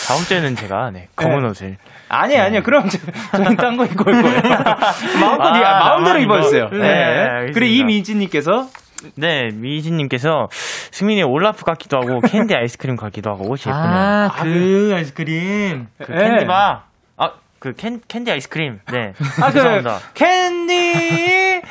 [0.09, 1.49] 다음 주에는 제가, 네, 검은 네.
[1.49, 1.77] 옷을.
[2.09, 2.62] 아니에요, 아니요.
[2.62, 2.99] 그럼 저,
[3.37, 4.40] 저는 딴거 입고 올 거예요.
[5.21, 6.69] 마음껏, 아, 이- 마음대로 입어주세요.
[6.71, 6.79] 네.
[6.79, 7.53] 네.
[7.53, 8.69] 그리고 이미진님께서
[9.16, 10.49] 네, 미희진님께서
[10.90, 13.77] 승민이 올라프 같기도 하고 캔디 아이스크림 같기도 하고 옷이 예쁘네요.
[13.77, 15.87] 아, 그 아이스크림.
[16.03, 16.19] 그 네.
[16.31, 16.83] 캔디바.
[17.19, 18.81] 아, 그 캔, 캔디 아이스크림.
[18.92, 19.12] 네.
[19.42, 19.99] 아, 그, 죄송합니다.
[20.14, 21.62] 캔디,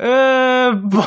[0.00, 1.02] 어, 뭐,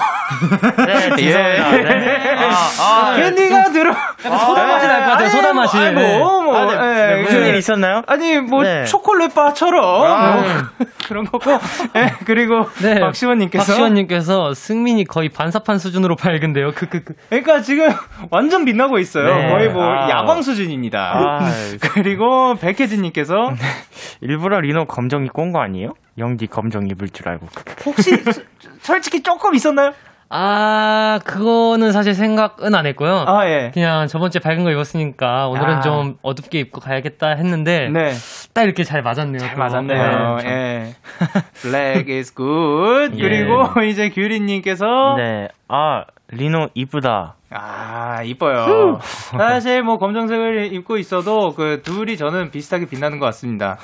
[0.86, 1.94] 네, 죄송합니다.
[1.96, 2.38] 네.
[2.80, 3.94] 아, 아, 캔디가 들어.
[4.22, 5.78] 소다 맛이 날 것 같아요, 소다 맛이.
[5.78, 8.02] 아니, 뭐, 뭐, 아, 네, 예, 네, 무슨 그- 일 있었나요?
[8.08, 8.84] 아니 뭐 네.
[8.84, 10.86] 초콜릿 바처럼 아, 뭐 네.
[11.08, 11.52] 그런 거고
[11.96, 13.00] 예, 그리고 네.
[13.00, 16.72] 박시원님께서 박시원님께서 승민이 거의 반사판 수준으로 밝은데요.
[16.76, 17.14] 그, 그, 그.
[17.30, 17.90] 그러니까 지금
[18.30, 19.50] 완전 빛나고 있어요 네.
[19.50, 20.10] 거의 뭐 아.
[20.10, 21.40] 야광 수준입니다 아,
[21.94, 23.54] 그리고 백혜진님께서
[24.20, 25.94] 일부러 리노 검정 입고 온거 아니에요?
[26.18, 27.48] 영디 검정 입을 줄 알고.
[27.86, 28.42] 혹시 소-
[28.82, 29.94] 솔직히 조금 있었나요?
[30.34, 33.26] 아, 그거는 사실 생각은 안 했고요.
[33.28, 33.72] 아 예.
[33.74, 35.82] 그냥 저번 주에 밝은 거 입었으니까 오늘은 아.
[35.82, 38.14] 좀 어둡게 입고 가야겠다 했는데 네,
[38.54, 39.40] 딱 이렇게 잘 맞았네요.
[39.40, 39.64] 잘 그거.
[39.64, 40.38] 맞았네요.
[40.38, 40.46] 네.
[40.50, 40.96] 예.
[41.64, 43.12] Black is good.
[43.20, 43.22] 예.
[43.22, 45.50] 그리고 이제 규리 님께서 네.
[45.68, 47.36] 아, 리노 이쁘다.
[47.50, 49.00] 아, 이뻐요.
[49.38, 53.78] 사실 뭐 검정색을 입고 있어도 그 둘이 저는 비슷하게 빛나는 것 같습니다.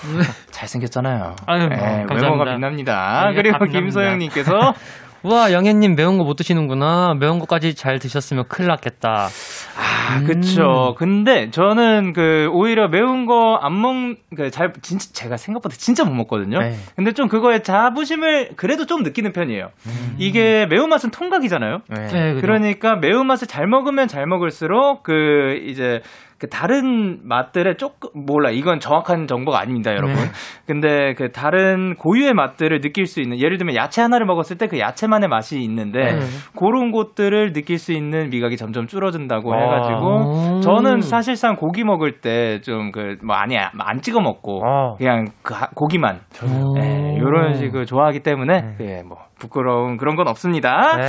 [0.52, 1.36] 잘생겼잖아요.
[1.46, 2.16] 아유, 예, 감사합니다.
[2.16, 3.32] 외모가 빛납니다.
[3.36, 3.66] 그리고.
[3.66, 4.74] 김소영님께서 우
[5.28, 7.16] 와, 영애님 매운 거 못 드시는구나.
[7.20, 9.30] 매운 거까지 잘 드셨으면 큰일 났겠다.
[9.78, 10.96] 아, 그쵸.
[10.98, 13.94] 근데 저는 그 오히려 매운 거 안 먹,
[14.36, 16.60] 그 잘, 진짜 제가 생각보다 진짜 못 먹거든요.
[16.60, 16.76] 네.
[16.96, 19.70] 근데 좀 그거에 자부심을 그래도 좀 느끼는 편이에요.
[20.18, 21.82] 이게 매운맛은 통각이잖아요.
[21.90, 22.08] 네.
[22.08, 22.34] 네.
[22.42, 26.02] 그러니까 매운맛을 잘 먹으면 잘 먹을수록 그 이제
[26.40, 30.22] 그 다른 맛들에 조금 몰라 이건 정확한 정보가 아닙니다 여러분 네.
[30.68, 34.80] 근데 그 다른 고유의 맛들을 느낄 수 있는 예를 들면 야채 하나를 먹었을 때 그
[34.80, 36.20] 야채만의 맛이 있는데 네.
[36.58, 39.58] 그런 것들을 느낄 수 있는 미각이 점점 줄어든다고 아.
[39.58, 40.60] 해가지고 오.
[40.62, 44.96] 저는 사실상 고기 먹을 때 좀 그 뭐 아니 안 찍어 먹고 아.
[44.98, 46.78] 그냥 그 하- 고기만 오.
[46.80, 50.98] 예, 이런 식으로 좋아하기 때문에 예, 뭐 부끄러운 그런 건 없습니다.
[50.98, 51.06] 네.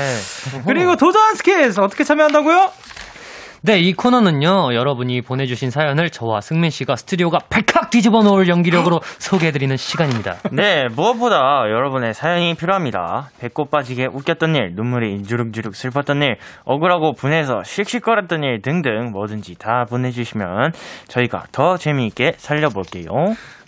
[0.66, 2.56] 그리고 도전 스케에서 어떻게 참여한다고요?
[3.60, 9.76] 네, 이 코너는요, 여러분이 보내주신 사연을 저와 승민 씨가 스튜디오가 발칵 뒤집어 놓을 연기력으로 소개해드리는
[9.76, 10.36] 시간입니다.
[10.52, 13.30] 네, 무엇보다 여러분의 사연이 필요합니다.
[13.40, 19.84] 배꼽 빠지게 웃겼던 일, 눈물이 주룩주룩 슬펐던 일, 억울하고 분해서 씩씩거렸던 일 등등 뭐든지 다
[19.90, 20.70] 보내주시면
[21.08, 23.10] 저희가 더 재미있게 살려볼게요.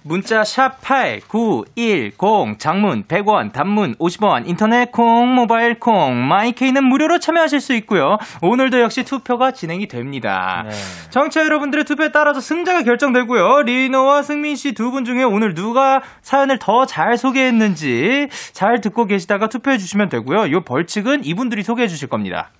[0.02, 7.74] 문자 샵 8910 장문 100원 단문 50원 인터넷 콩 모바일 콩 마이케이는 무료로 참여하실 수
[7.74, 8.16] 있고요.
[8.42, 10.64] 오늘도 역시 투표가 진행이 됩니다.
[10.66, 10.70] 네.
[11.10, 13.62] 청취자 여러분들의 투표에 따라서 승자가 결정되고요.
[13.62, 19.48] 리노와 승민 씨 두 분 중에 오늘 누가 사연을 더 잘 소개했는지 잘 듣고 계시다가
[19.48, 20.46] 투표해 주시면 되고요.
[20.46, 22.50] 이 벌칙은 이분들이 소개해 주실 겁니다.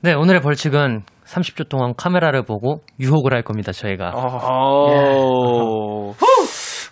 [0.00, 4.12] 네, 오늘의 벌칙은 30초 동안 카메라를 보고 유혹을 할 겁니다, 저희가.
[4.14, 6.14] 오.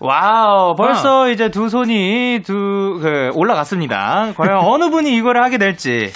[0.00, 4.32] wow, 벌써 이제 두 손이 두, 그, 올라갔습니다.
[4.37, 6.12] 과연 어느 분이 이걸 하게 될지.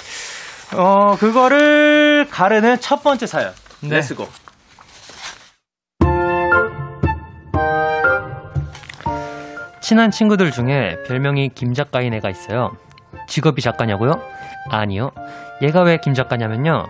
[0.75, 3.51] 어, 그거를 가르는 첫 번째 사연.
[3.81, 3.95] 네.
[3.97, 4.27] Let's go.
[9.81, 12.71] 친한 친구들 중에 별명이 김 작가인 애가 있어요.
[13.27, 14.21] 직업이 작가냐고요?
[14.69, 15.11] 아니요.
[15.61, 16.85] 얘가 왜 김 작가냐면요.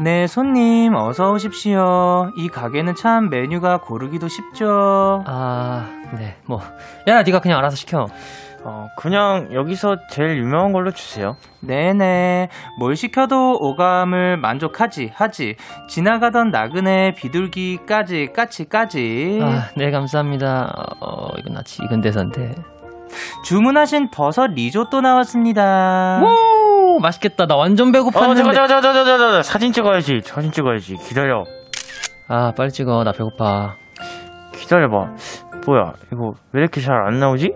[0.00, 2.30] 네, 손님, 어서 오십시오.
[2.36, 5.22] 이 가게는 참 메뉴가 고르기도 쉽죠.
[5.26, 5.86] 아,
[6.18, 6.60] 네, 뭐.
[7.06, 8.06] 야, 네가 그냥 알아서 시켜.
[8.66, 11.36] 어, 그냥 여기서 제일 유명한 걸로 주세요.
[11.60, 12.48] 네네.
[12.78, 15.56] 뭘 시켜도 오감을 만족하지, 하지.
[15.88, 19.38] 지나가던 나그네 비둘기까지, 까치까지.
[19.42, 20.96] 아, 네, 감사합니다.
[21.00, 22.54] 어, 이건 나치, 이건 대선데.
[23.44, 26.20] 주문하신 버섯 리조또 나왔습니다.
[26.22, 26.53] 오,
[27.00, 27.46] 맛있겠다.
[27.46, 28.36] 나 완전 어, 배고팠는데.
[28.36, 30.20] 잠깐, 잠깐, 잠깐, 잠깐, 잠깐, 사진 찍어야지.
[30.24, 30.94] 사진 찍어야지.
[30.96, 31.44] 기다려.
[32.28, 33.04] 아, 빨리 찍어.
[33.04, 33.76] 나 배고파.
[34.54, 34.96] 기다려봐.
[35.66, 37.52] 뭐야, 이거 왜 이렇게 잘 안 나오지?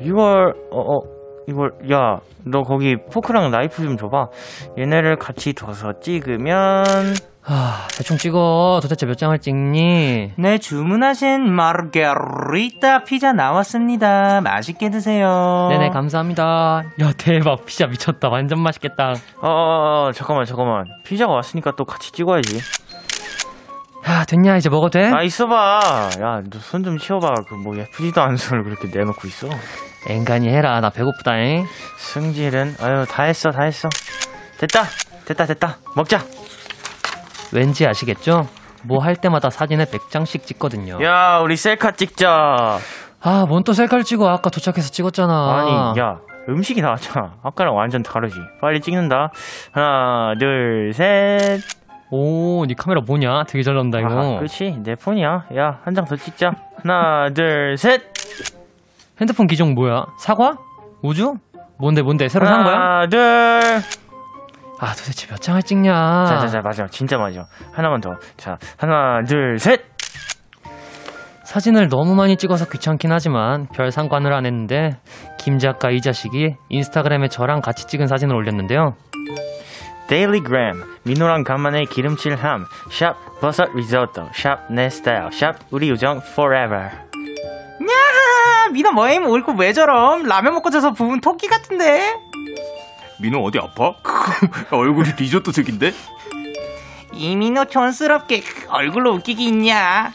[0.00, 1.00] 이걸, 어, 어,
[1.48, 2.20] 이걸 야
[2.50, 4.26] 너 거기 포크랑 나이프 좀 줘봐
[4.78, 6.84] 얘네를 같이 둬서 찍으면
[7.50, 8.80] 아, 대충 찍어.
[8.82, 10.32] 도대체 몇 장을 찍니?
[10.36, 14.42] 네, 주문하신 마르게리타 피자 나왔습니다.
[14.42, 15.68] 맛있게 드세요.
[15.70, 16.82] 네네, 감사합니다.
[17.00, 17.64] 야, 대박.
[17.64, 18.28] 피자 미쳤다.
[18.28, 19.12] 완전 맛있겠다.
[19.40, 22.58] 어, 어, 어 잠깐만 잠깐만 피자가 왔으니까 또 같이 찍어야지
[24.08, 24.56] 야, 됐냐?
[24.56, 25.10] 이제 먹어도 돼?
[25.10, 25.80] 아 있어봐
[26.20, 29.48] 야너손좀 치워봐 그 뭐 예쁘지도 않은 손을 그렇게 내놓고 있어
[30.08, 30.80] 앵간히 해라.
[30.80, 31.64] 나 배고프다잉.
[31.96, 33.88] 승질은 아유 다 했어 다 했어
[34.58, 34.84] 됐다
[35.26, 36.20] 됐다 됐다 먹자
[37.52, 38.46] 왠지 아시겠죠?
[38.84, 41.02] 뭐 할 때마다 사진을 100장씩 찍거든요.
[41.02, 42.78] 야 우리 셀카 찍자
[43.20, 44.28] 아, 뭔 또 셀카를 찍어?
[44.28, 45.58] 아까 도착해서 찍었잖아.
[45.92, 49.30] 아니 야 음식이 나왔잖아 아까랑 완전 다르지 빨리 찍는다
[49.72, 51.60] 하나 둘 셋
[52.10, 53.42] 오, 니 카메라 뭐냐?
[53.44, 54.08] 되게 잘 나온다, 이거.
[54.08, 58.00] 아, 그렇지 내 폰이야 야 한 장 더 찍자 하나 둘 셋
[59.20, 60.06] 핸드폰 기종 뭐야?
[60.18, 60.56] 사과?
[61.02, 61.34] 우주?
[61.78, 62.28] 뭔데, 뭔데?
[62.28, 62.74] 새로 산 거야?
[62.74, 63.60] 하나 둘
[64.80, 66.24] 아, 도대체 몇 장을 찍냐?
[66.26, 69.80] 자자자 맞아 진짜 맞아 하나만 더 자 하나 둘 셋
[71.44, 74.98] 사진을 너무 많이 찍어서 귀찮긴 하지만 별 상관을 안 했는데
[75.38, 78.92] 김 작가 이 자식이 인스타그램에 저랑 같이 찍은 사진을 올렸는데요.
[80.08, 88.92] 데일리그램 민호랑 간만에 기름칠함 샵 버섯 리조또 샵내 스타일 샵 우리 우정 forever 야, 민호
[88.92, 89.26] 뭐임?
[89.26, 90.24] 얼굴 왜 저럼?
[90.24, 92.14] 라면 먹고 자서 부은 토끼 같은데?
[93.20, 93.94] 민호 어디 아파?
[94.70, 95.92] 얼굴이 리조또 색인데?
[97.12, 100.12] 이민호 촌스럽게 얼굴로 웃기기 있냐?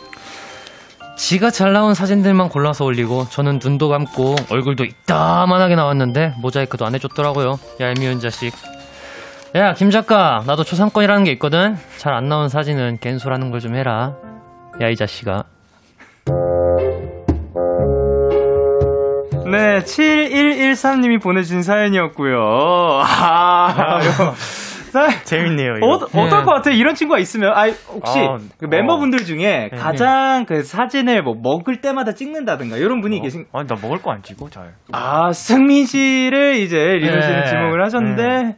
[1.17, 7.59] 지가 잘 나온 사진들만 골라서 올리고 저는 눈도 감고 얼굴도 이따만하게 나왔는데 모자이크도 안 해줬더라고요.
[7.79, 8.53] 얄미운 자식.
[9.55, 11.77] 야, 김 작가, 나도 초상권이라는 게 있거든.
[11.99, 14.15] 잘 안 나온 사진은 갠소라는 걸 좀 해라.
[14.81, 15.43] 야, 이 자식아.
[19.53, 23.03] 네, 7113님이 보내주신 사연이었고요.
[23.03, 23.99] 아,
[24.93, 26.29] 사- 재밌네요 어, 이거 어떨 네.
[26.29, 26.75] 것 같아요?
[26.75, 27.51] 이런 친구가 있으면.
[27.53, 29.77] 아, 혹시 아, 그 멤버분들 중에 네.
[29.77, 33.45] 가장 그 사진을 뭐 먹을 때마다 찍는다든가 이런 분이 계신.
[33.53, 37.45] 아니 나 먹을 거 안 찍어 잘 아, 승민 씨를 이제 리노 씨는 네.
[37.47, 38.57] 지목을 하셨는데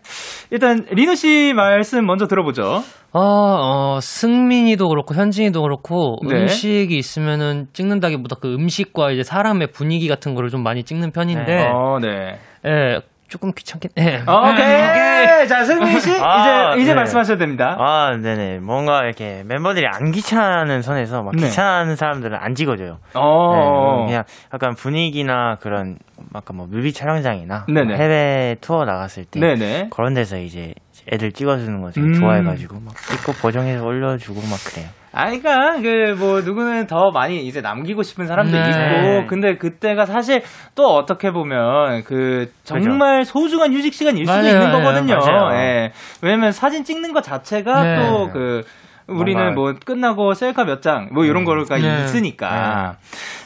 [0.52, 2.84] 일단 리노 씨 말씀 먼저 들어보죠.
[3.14, 6.36] 어, 어, 승민이도 그렇고 현진이도 그렇고 네.
[6.42, 11.98] 음식이 있으면은 찍는다기보다 그 음식과 이제 사람의 분위기 같은 거를 좀 많이 찍는 편인데 어,
[12.02, 12.38] 네.
[12.66, 14.22] 예, 조금 귀찮긴 해.
[14.22, 15.48] 오케이.
[15.48, 16.96] 자, 승민 씨 아, 이제 이제 네.
[16.96, 17.76] 말씀하셔도 됩니다.
[17.80, 21.44] 아 네네 뭔가 이렇게 멤버들이 안 귀찮은 선에서 막 네.
[21.48, 23.98] 귀찮은 사람들은 안 찍어줘요 어.
[24.02, 25.98] 네, 그냥 약간 분위기나 그런
[26.34, 27.66] 아까 뭐 뮤비 촬영장이나.
[27.68, 29.90] 뭐 해외 투어 나갔을 때 네네.
[29.92, 30.74] 그런 데서 이제
[31.12, 32.14] 애들 찍어주는 거 되게 음.
[32.14, 34.88] 좋아해가지고 막 찍고 보정해서 올려주고 막 그래요.
[35.16, 38.70] 아, 그니까, 그, 뭐, 누구는 더 많이 이제 남기고 싶은 사람도 네.
[38.70, 40.42] 있고, 근데 그때가 사실
[40.76, 45.16] 또 어떻게 보면, 그, 정말 소중한 휴식 시간일 수도 맞아요, 있는 맞아요, 거거든요.
[45.18, 45.58] 맞아요.
[45.58, 45.92] 예.
[46.22, 47.96] 왜냐면 사진 찍는 것 자체가 네.
[48.10, 48.64] 또 그,
[49.08, 52.04] 우리는 뭐 끝나고 셀카 몇 장, 뭐 이런 거가 네.
[52.04, 52.96] 있으니까.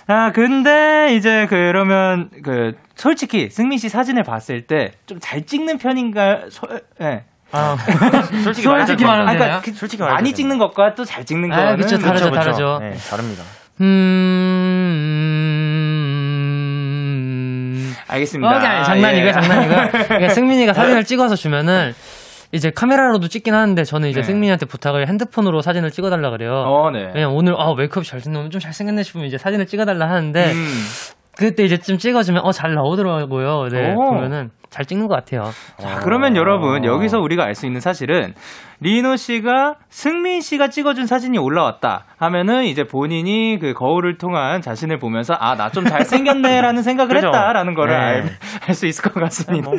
[0.08, 6.46] 아, 근데 이제 그러면 그, 솔직히 승민 씨 사진을 봤을 때 좀 잘 찍는 편인가,
[6.50, 6.66] 소,
[7.02, 7.26] 예.
[7.52, 7.76] 아,
[8.44, 9.38] 솔직히 솔직히 말하면 아, 되나요?
[9.38, 12.40] 그러니까 그 솔직히 많이 찍는 것과 또 잘 찍는 아, 거는 그쵸, 다르죠, 그쵸, 그쵸.
[12.42, 12.80] 다르죠.
[12.82, 13.44] 네, 다릅니다.
[16.20, 17.94] 음.
[18.08, 18.50] 알겠습니다.
[18.50, 19.32] 어, 아니, 장난이고요, 예.
[19.32, 19.78] 장난이고요.
[20.08, 21.94] 그러니까 승민이가 사진을 찍어서 주면은
[22.52, 24.26] 이제 카메라로도 찍긴 하는데 저는 이제 네.
[24.26, 26.52] 승민이한테 부탁을 핸드폰으로 사진을 찍어달라 그래요.
[26.66, 27.12] 어, 네.
[27.14, 30.84] 왜냐면 오늘 아 메이크업 잘 찍는 오늘 좀 잘생겼네 싶으면 이제 사진을 찍어달라 하는데 음.
[31.38, 33.68] 그때 이제 좀 찍어주면 어 잘 나오더라고요.
[33.72, 34.10] 네 오.
[34.10, 35.50] 보면은 잘 찍는 것 같아요.
[35.80, 38.34] 자, 그러면 여러분, 여기서 우리가 알 수 있는 사실은,
[38.82, 45.34] 리노 씨가 승민 씨가 찍어준 사진이 올라왔다 하면은 이제 본인이 그 거울을 통한 자신을 보면서,
[45.34, 47.28] 아, 나 좀 잘생겼네라는 생각을 그죠?
[47.28, 48.30] 했다라는 거를 네.
[48.68, 49.70] 알수 있을 것 같습니다.
[49.70, 49.78] 뭐,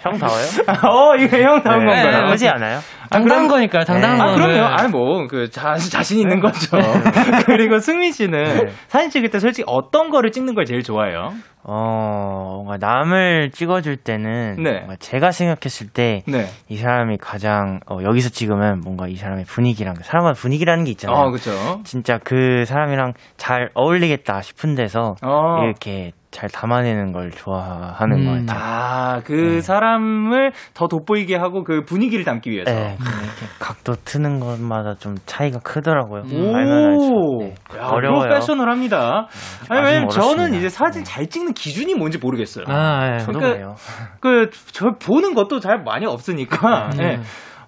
[0.00, 0.44] 형 다워요?
[1.12, 2.22] 어, 이거 형 나온 네, 건가요?
[2.22, 2.78] 나쁘지 않아요?
[3.10, 3.84] 당당한 거니까요.
[3.84, 4.34] 당당한 아, 거.
[4.36, 4.64] 그럼요.
[4.64, 6.76] 아니, 뭐, 그, 자, 자신 있는 거죠.
[7.46, 8.72] 그리고 승민 씨는 네.
[8.88, 11.32] 사진 찍을 때 솔직히 어떤 거를 찍는 걸 제일 좋아해요?
[11.64, 14.86] 어, 뭔가 남을 찍어 줄 때는 네.
[14.98, 16.46] 제가 생각했을 때이 네.
[16.76, 21.18] 사람이 가장 어, 여기서 찍으면 뭔가 이 사람의 분위기랑 사람마다 분위기라는 게 있잖아요.
[21.18, 21.82] 어.
[21.84, 25.64] 진짜 그 사람이랑 잘 어울리겠다 싶은 데서 어.
[25.64, 28.24] 이렇게 잘 담아내는 걸 좋아하는 음.
[28.24, 28.58] 것 같아요.
[28.58, 32.72] 아, 그 사람을 더 돋보이게 하고 그 분위기를 담기 위해서.
[32.72, 36.22] 네, 근데 이렇게 각도 트는 것마다 좀 차이가 크더라고요.
[36.22, 37.38] 오, 알면.
[37.38, 38.22] 네, 야, 어려워요.
[38.22, 39.28] 프로페셔널합니다.
[39.68, 40.54] 아니, 아직 왜냐면 저는.
[40.54, 42.64] 이제 사진 잘 찍는 기준이 뭔지 모르겠어요.
[42.66, 43.18] 아, 예.
[43.18, 43.74] 저도 그러니까-.
[44.20, 46.90] 그, 저 보는 것도 잘 많이 없으니까.
[46.94, 47.02] 음.
[47.02, 47.20] 예.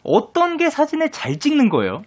[0.02, 2.00] 어떤 게 사진을 잘 찍는 거예요?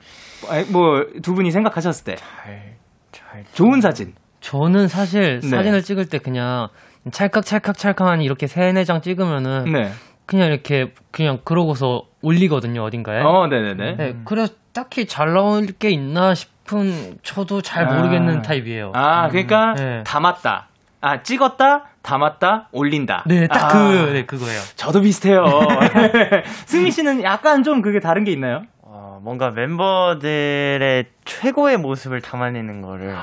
[0.49, 2.15] 아니, 뭐, 두 분이 생각하셨을 때.
[2.15, 2.75] 잘,
[3.11, 3.43] 잘.
[3.53, 4.13] 좋은 사진.
[4.41, 5.49] 저는 사실 네.
[5.49, 6.69] 사진을 찍을 때 그냥
[7.11, 9.91] 찰칵찰칵찰칵한 이렇게 세네 장 찍으면은 네.
[10.25, 13.21] 그냥 이렇게 그냥 그러고서 올리거든요 어딘가에.
[13.21, 13.95] 어, 네네네.
[13.95, 18.41] 네, 그래서 딱히 잘 나올 게 있나 싶은 저도 잘 모르겠는 아.
[18.41, 18.91] 타입이에요.
[18.93, 20.03] 아, 그러니까 네.
[20.03, 20.67] 담았다.
[20.99, 23.23] 아, 찍었다, 담았다, 올린다.
[23.27, 24.59] 네, 딱 아, 그, 네, 그거예요.
[24.75, 25.45] 저도 비슷해요.
[26.65, 28.63] 승미 씨는 약간 좀 그게 다른 게 있나요?
[28.81, 33.15] 어, 뭔가 멤버들의 최고의 모습을 담아내는 거를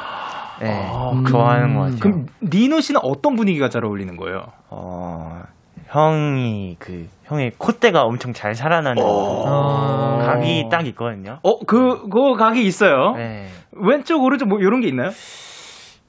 [0.60, 0.90] 네,
[1.28, 1.98] 좋아하는 것 같아요.
[2.00, 4.42] 그럼 니노 씨는 어떤 분위기가 잘 어울리는 거예요?
[4.70, 5.42] 어,
[5.88, 10.18] 형이 그 형의 콧대가 엄청 잘 살아나는 어.
[10.18, 11.38] 각이 딱 있거든요.
[11.42, 13.12] 어, 그, 그 각이 있어요.
[13.16, 13.46] 네.
[13.72, 15.10] 왼쪽, 오른쪽 뭐 이런 게 있나요?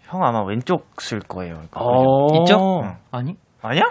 [0.03, 1.61] 형 아마 왼쪽 쓸 거예요.
[1.75, 2.39] 어.
[2.39, 2.83] 있죠?
[3.11, 3.35] 아니?
[3.67, 3.83] 아니야?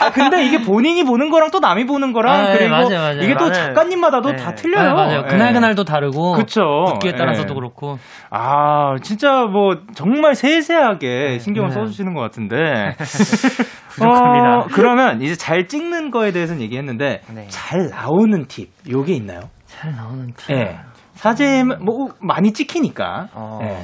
[0.00, 3.22] 아, 근데 이게 본인이 보는 거랑 또 남이 보는 거랑 아, 네, 그리고 맞아요, 맞아요.
[3.22, 4.36] 이게 또 작가님마다도 네.
[4.36, 4.90] 다 틀려요.
[4.90, 5.22] 아, 맞아요.
[5.24, 5.30] 예.
[5.30, 6.32] 그날 그날 도 다르고.
[6.32, 6.60] 그쵸.
[6.88, 7.54] 붓기에 따라서도 예.
[7.54, 7.98] 그렇고.
[8.30, 11.74] 아, 진짜 뭐 정말 세세하게 신경을 네.
[11.74, 12.94] 써주시는 것 같은데.
[13.90, 14.58] 부족합니다.
[14.58, 17.46] 어, 그러면 이제 잘 찍는 거에 대해서는 얘기했는데 네.
[17.48, 19.40] 잘 나오는 팁 요게 있나요?
[19.66, 20.52] 잘 나오는 티.
[20.54, 20.78] 예.
[21.14, 23.28] 사진 뭐 많이 찍히니까.
[23.34, 23.58] 어.
[23.62, 23.78] 예.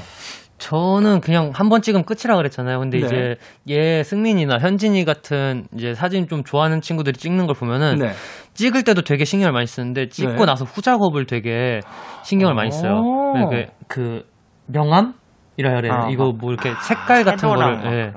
[0.58, 2.78] 저는 그냥 한 번 찍으면 끝이라 그랬잖아요.
[2.80, 3.06] 근데 네.
[3.06, 3.34] 이제
[3.68, 8.10] 얘 승민이나 현진이 같은 이제 사진 좀 좋아하는 친구들이 찍는 걸 보면은 네.
[8.54, 10.44] 찍을 때도 되게 신경을 많이 쓰는데 찍고 네.
[10.46, 11.80] 나서 후작업을 되게
[12.24, 12.92] 신경을 많이 써요.
[12.96, 13.48] 오.
[13.50, 14.22] 그, 그
[14.66, 15.14] 명암
[15.56, 16.04] 이라 해야 되나?
[16.06, 18.12] 아, 이거 뭐 이렇게 색깔 같은 거를 막 예.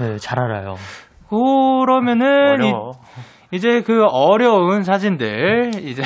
[0.00, 0.74] 예, 잘 알아요.
[1.28, 2.92] 그러면은 이- 어려워.
[3.52, 6.02] 이제 그 어려운 사진들 이제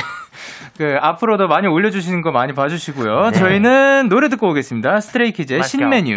[0.79, 3.33] 그 앞으로도 많이 올려주시는 거 많이 봐주시고요.
[3.33, 5.01] 저희는 노래 듣고 오겠습니다.
[5.01, 5.89] 스트레이키즈의 Let's 신 go.
[5.89, 6.17] 메뉴.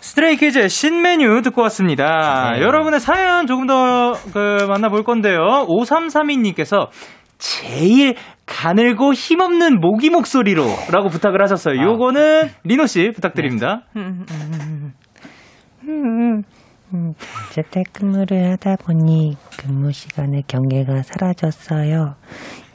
[0.00, 2.52] 스트레이키즈의 신 메뉴 듣고 왔습니다.
[2.54, 2.60] 네.
[2.62, 5.66] 여러분의 사연 조금 더 그 만나볼 건데요.
[5.68, 6.88] 5332님께서
[7.38, 8.14] 제일
[8.46, 11.80] 가늘고 힘없는 모기 목소리로 라고 부탁을 하셨어요.
[11.82, 13.82] 요거는 리노 씨 부탁드립니다.
[17.50, 22.16] 재택근무를 하다 보니 근무 시간에 경계가 사라졌어요.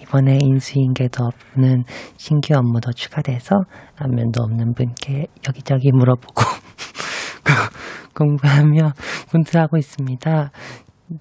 [0.08, 1.84] 이번에 인수인계도 없는
[2.15, 3.56] 신규 업무도 추가돼서
[3.98, 6.43] 안면도 없는 분께 여기저기 물어보고
[8.15, 8.93] 공부하며
[9.30, 10.52] 군트하고 있습니다.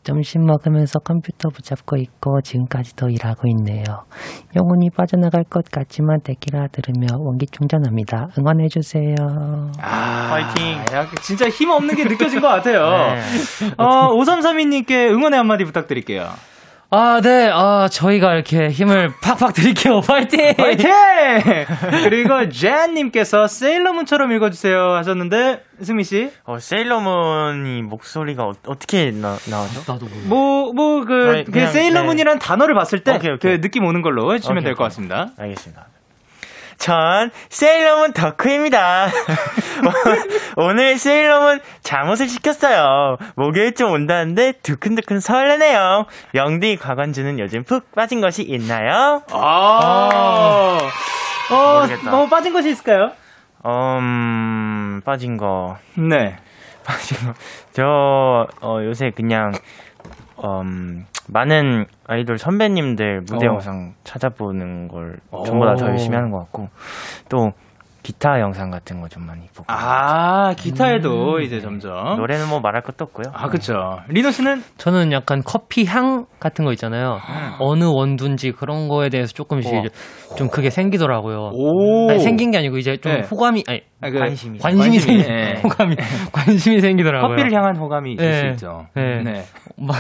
[0.03, 3.85] 점심 먹으면서 컴퓨터 붙잡고 있고 지금까지도 일하고 있네요.
[4.57, 8.29] 영혼이 빠져나갈 것 같지만 데키라 들으며 원기 충전합니다.
[8.39, 9.15] 응원해 주세요.
[9.81, 10.79] 아, 파이팅.
[10.93, 12.83] 야, 진짜 힘 없는 게 느껴진 것 같아요.
[13.15, 13.21] 네.
[13.79, 16.31] 어, 5332님께 응원의 한마디 부탁드릴게요.
[16.91, 17.51] 아, 네.
[17.53, 20.01] 아, 저희가 이렇게 힘을 팍팍 드릴게요.
[20.07, 20.55] 파이팅!
[20.57, 20.91] 화이팅!
[22.05, 26.31] 그리고 젠님께서 세일러문처럼 읽어주세요 하셨는데, 승미씨.
[26.45, 29.81] 어, 세일러문이 목소리가 어, 떻게 나, 나오죠?
[29.93, 30.23] 나도 몰라.
[30.27, 33.57] 뭐, 뭐, 그, 아니, 그 세일러문이라는 단어를 봤을 때, 오케이, 오케이.
[33.57, 34.85] 그 느낌 오는 걸로 해주시면 될 것.
[34.85, 35.31] 같습니다.
[35.37, 35.87] 알겠습니다.
[36.79, 39.09] 전 세일러문 덕후입니다.
[40.57, 43.17] 오늘 세일러문 잠옷을 시켰어요.
[43.35, 46.07] 목요일 좀 온다는데 두근두근 설레네요.
[46.35, 49.23] 영디 과관주는 요즘 푹 빠진 것이 있나요?
[49.33, 50.79] 아,
[51.51, 52.11] 어, 모르겠다.
[52.11, 53.13] 뭐 빠진 것이 있을까요?
[53.65, 55.77] 음, 빠진 거.
[55.97, 56.37] 네.
[56.85, 57.35] 빠진 거.
[57.73, 59.53] 저, 어, 요새 그냥,
[60.45, 63.53] 음, 많은 아이돌 선배님들 무대 어.
[63.53, 65.89] 영상 찾아보는 걸 전보다 더 오.
[65.91, 66.69] 열심히 하는 것 같고,
[67.29, 67.51] 또,
[68.03, 69.65] 기타 영상 같은 거 좀 많이 보고.
[69.67, 72.17] 아, 기타에도 이제 점점.
[72.19, 73.33] 노래는 뭐 말할 것도 없고요.
[73.35, 73.99] 아, 그쵸.
[74.07, 74.63] 리노 씨는?
[74.77, 77.19] 저는 약간 커피 향 같은 거 있잖아요.
[77.59, 79.83] 어느 원두인지 그런 거에 대해서 조금씩 우와.
[80.37, 81.51] 좀 그게 생기더라고요.
[81.53, 82.09] 오.
[82.09, 83.21] 아니, 생긴 게 아니고 이제 좀 네.
[83.29, 84.59] 호감이 아니 아, 그, 관심이.
[84.59, 85.61] 관심이 관심이, 생기 예.
[85.65, 85.97] 호감이
[86.33, 87.31] 관심이 생기더라고요.
[87.31, 88.33] 커피를 향한 호감이 있을 네.
[88.41, 88.87] 수 있죠.
[88.95, 89.23] 네.
[89.23, 89.43] 네.
[89.79, 89.97] 막,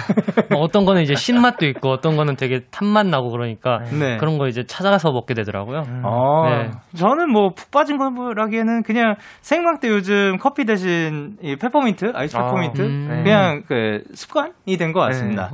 [0.50, 4.16] 막 어떤 거는 이제 신맛도 있고 어떤 거는 되게 탄맛 나고 그러니까 네.
[4.18, 5.82] 그런 거 이제 찾아가서 먹게 되더라고요.
[6.04, 6.70] 어, 네.
[6.96, 12.44] 저는 뭐 푹 빠진 거라기에는 그냥 생방 때 요즘 커피 대신 이 페퍼민트, 아이스 아,
[12.46, 13.08] 페퍼민트 음.
[13.08, 13.22] 네.
[13.22, 15.50] 그냥 그 습관이 된 것 같습니다.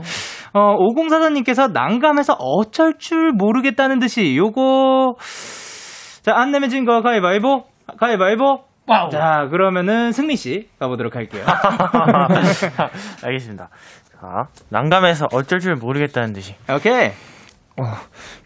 [0.53, 5.15] 어, 5044님께서 난감해서 어쩔 줄 모르겠다는 듯이 요거
[6.23, 7.65] 자, 안 내면 진거 가위바위보?
[7.99, 8.65] 가위바위보?
[8.87, 9.11] wow.
[9.11, 11.45] 자, 그러면은 승민 씨 가보도록 할게요.
[13.25, 13.69] 알겠습니다.
[14.21, 16.55] 자, 난감해서 어쩔 줄 모르겠다는 듯이.
[16.69, 17.11] 오케이.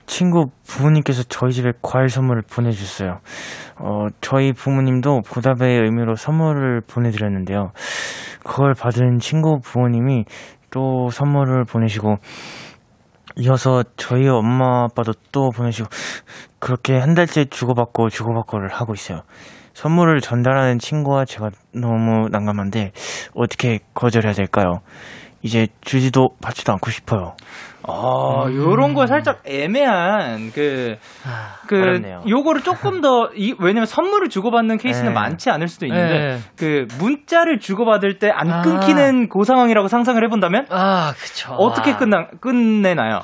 [0.06, 3.18] 친구 부모님께서 저희 집에 과일 선물을 보내주셨어요.
[3.80, 7.72] 어, 저희 부모님도 보답의 의미로 선물을 보내드렸는데요.
[8.44, 10.24] 그걸 받은 친구 부모님이
[10.70, 12.16] 또 선물을 보내시고,
[13.36, 15.88] 이어서 저희 엄마 아빠도 또 보내시고,
[16.58, 19.22] 그렇게 한 달째 주고받고 주고받고를 하고 있어요.
[19.74, 22.92] 선물을 전달하는 친구와 제가 너무 난감한데,
[23.34, 24.80] 어떻게 거절해야 될까요?
[25.46, 27.36] 이제 주지도 받지도 않고 싶어요.
[27.88, 30.96] 아, 요런 거 살짝 애매한 그,
[31.68, 32.24] 그, 어렵네요.
[32.28, 35.14] 요거를 조금 더, 이, 왜냐면 선물을 주고받는 케이스는 네.
[35.14, 36.38] 많지 않을 수도 있는데, 네.
[36.58, 38.62] 그, 문자를 주고받을 때안 아.
[38.62, 41.52] 끊기는 그 상황이라고 상상을 해본다면, 아, 그쵸.
[41.52, 43.20] 어떻게 아, 끝나, 끝내나요?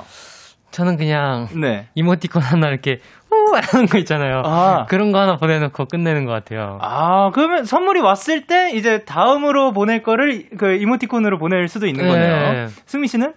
[0.73, 1.87] 저는 그냥 네.
[1.93, 3.22] 이모티콘 하나 이렇게 후
[3.61, 4.41] 하는 거 있잖아요.
[4.45, 4.85] 아.
[4.87, 6.77] 그런 거 하나 보내놓고 끝내는 것 같아요.
[6.81, 12.09] 아, 그러면 선물이 왔을 때 이제 다음으로 보낼 거를 그 이모티콘으로 보낼 수도 있는 네.
[12.09, 12.69] 거네요.
[12.85, 13.33] 승미 씨는?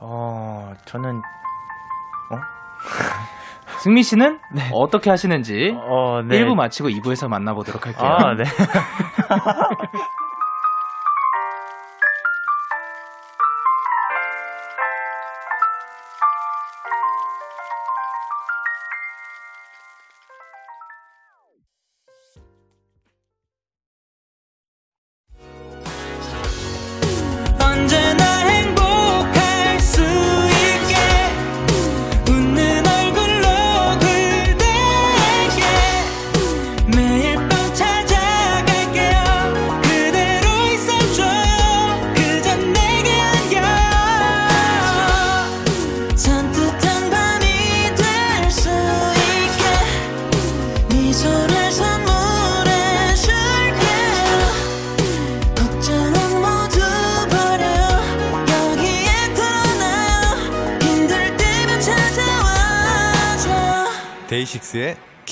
[0.00, 1.22] 어, 저는
[3.82, 4.38] 승미 씨는
[4.72, 6.40] 어떻게 하시는지 어, 네.
[6.40, 8.08] 1부 마치고 2부에서 만나보도록 할게요.
[8.08, 8.44] 아, 네.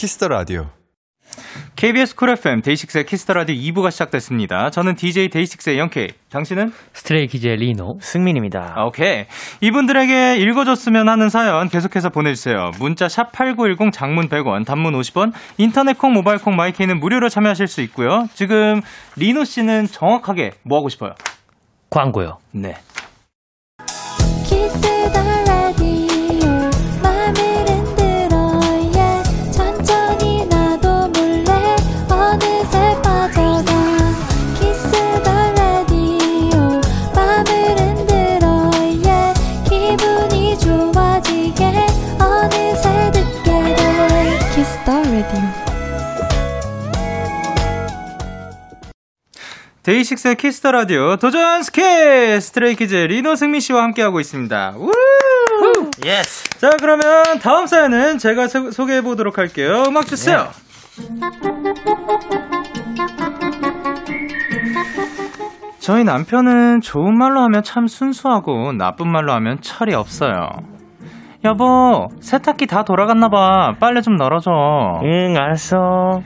[0.00, 0.64] 키스 더 라디오.
[1.76, 4.70] KBS 쿨 FM 데이식스의 키스 더 라디오 2부가 시작됐습니다.
[4.70, 6.08] 저는 DJ 데이식스의 영케이.
[6.30, 6.72] 당신은?
[6.94, 7.98] 스트레이 키즈의 리노.
[8.00, 8.72] 승민입니다.
[8.76, 9.26] 아, 오케이.
[9.60, 12.70] 이분들에게 읽어줬으면 하는 사연 계속해서 보내주세요.
[12.78, 17.82] 문자 샵 8910 장문 100원, 단문 50원, 인터넷 콩, 모바일 콩, 마이케이는 무료로 참여하실 수
[17.82, 18.24] 있고요.
[18.32, 18.80] 지금
[19.16, 21.12] 리노 씨는 정확하게 뭐 하고 싶어요?
[21.90, 22.38] 광고요.
[22.52, 22.72] 네.
[49.82, 54.74] DAY6의 Kiss the Radio 도전 스케 Stray Kids 리노 승민 씨와 함께하고 있습니다.
[54.76, 54.90] 우!
[56.04, 56.50] yes.
[56.58, 59.84] 자, 그러면 다음 사연은 제가 소개해 보도록 할게요.
[59.88, 60.48] 음악 주세요.
[65.78, 70.50] 저희 남편은 좋은 말로 하면 참 순수하고 나쁜 말로 하면 철이 없어요.
[71.42, 73.74] 여보, 세탁기 다 돌아갔나 봐.
[73.80, 74.50] 빨래 좀 널어줘.
[75.04, 76.20] 응, 알았어.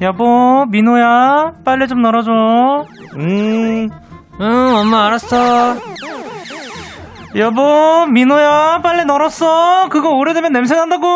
[0.00, 2.30] 여보, 민호야, 빨래 좀 널어줘.
[3.16, 3.88] 응.
[4.40, 5.76] 응, 엄마 알았어.
[7.34, 9.88] 여보, 민호야, 빨래 널었어.
[9.90, 11.06] 그거 오래되면 냄새 난다고.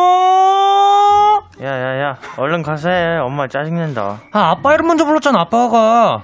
[1.62, 2.16] 야, 야, 야.
[2.36, 3.18] 얼른 해.
[3.18, 4.18] 엄마 짜증낸다.
[4.32, 6.22] 아, 아빠 이름 먼저 불렀잖아, 아빠가.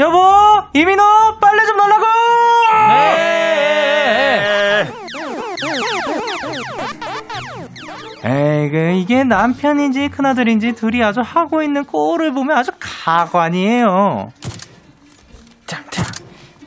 [0.00, 0.18] 여보,
[0.72, 1.02] 이민호,
[1.38, 2.04] 빨래 좀 널라고.
[2.88, 4.53] 네.
[8.26, 14.30] 에이, 그 이게 남편인지 큰아들인지 둘이 아주 하고 있는 꼴을 보면 아주 가관이에요.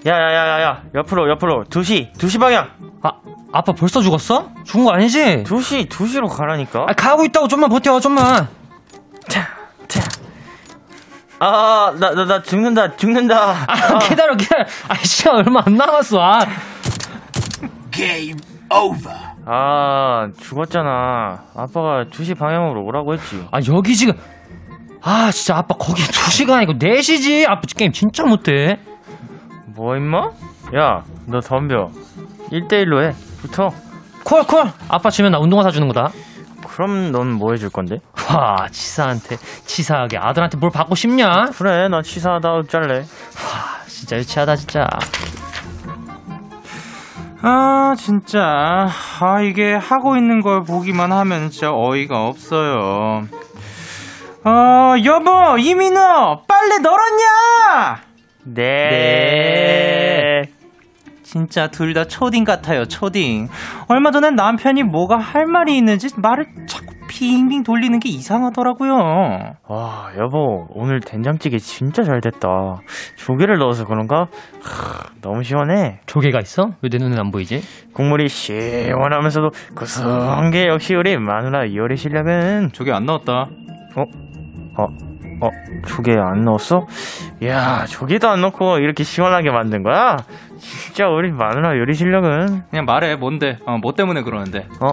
[0.06, 0.84] 야, 야, 야, 야, 야.
[0.94, 1.64] 옆으로, 옆으로.
[1.66, 2.70] 2시, 2시 방향.
[3.02, 3.12] 아,
[3.52, 4.52] 아빠 벌써 죽었어?
[4.64, 5.44] 죽은 거 아니지?
[5.44, 6.86] 2시, 2시로 가라니까.
[6.88, 8.48] 아, 가고 있다고 좀만 버텨, 좀만.
[11.40, 13.66] 아, 나, 나, 나 죽는다, 죽는다.
[13.68, 14.64] 아, 기다려, 기다려.
[14.88, 16.20] 아, 시간 얼마 안 남았어.
[16.22, 16.40] 아,
[19.50, 21.40] 아, 죽었잖아.
[21.56, 23.46] 아빠가 2시 방향으로 오라고 했지.
[23.52, 24.14] 아, 여기 지금.
[25.02, 27.48] 아, 진짜 아빠 거기 2시간 아니고 4시지?
[27.48, 28.78] 아빠 게임 진짜 못해.
[29.76, 30.18] 뭐, 임마?
[30.78, 31.90] 야, 너 덤벼.
[32.52, 33.12] 1대1로 해.
[33.42, 33.70] 붙어.
[34.26, 34.66] 콜, 콜.
[34.90, 36.12] 아빠 지면 나 운동화 사주는 거다.
[36.68, 37.98] 그럼 넌 뭐 해줄 건데?
[38.30, 41.46] 와, 치사한테, 치사하게 아들한테 뭘 받고 싶냐?
[41.58, 43.04] 그래, 나 치사하다 어쩔래.
[43.88, 44.88] 진짜 유치하다, 진짜.
[47.42, 48.88] 아, 진짜.
[49.20, 53.28] 아, 이게 하고 있는 걸 보기만 하면 진짜 어이가 없어요.
[54.44, 56.00] 어, 여보, 이민호,
[56.48, 58.02] 빨래 널었냐?
[58.46, 60.44] 네.
[61.24, 63.50] 진짜 둘 다 초딩 같아요, 초딩.
[63.90, 68.94] 얼마 전엔 남편이 뭐가 할 말이 있는지 말을 자꾸 빙빙 돌리는 게 이상하더라고요.
[69.68, 72.48] 와, 여보, 오늘 된장찌개 진짜 잘 됐다.
[73.16, 74.28] 조개를 넣어서 그런가?
[74.62, 76.00] 하, 너무 시원해.
[76.06, 76.72] 조개가 있어?
[76.82, 77.62] 왜 내 눈엔 안 보이지?
[77.94, 82.70] 국물이 시원하면서도 구수한 게 역시 우리 마누라 요리 실력은.
[82.74, 83.34] 저게 안 나왔다.
[83.96, 84.04] 어?
[84.80, 84.84] 어,
[85.42, 85.50] 어,
[85.86, 86.86] 조개 안 넣었어?
[87.46, 90.18] 야, 조개도 안 넣고 이렇게 시원하게 만든 거야?
[90.58, 93.58] 진짜 우리 마누라 요리 실력은 그냥 말해, 뭔데?
[93.66, 94.68] 어, 뭐 때문에 그러는데?
[94.82, 94.90] 어,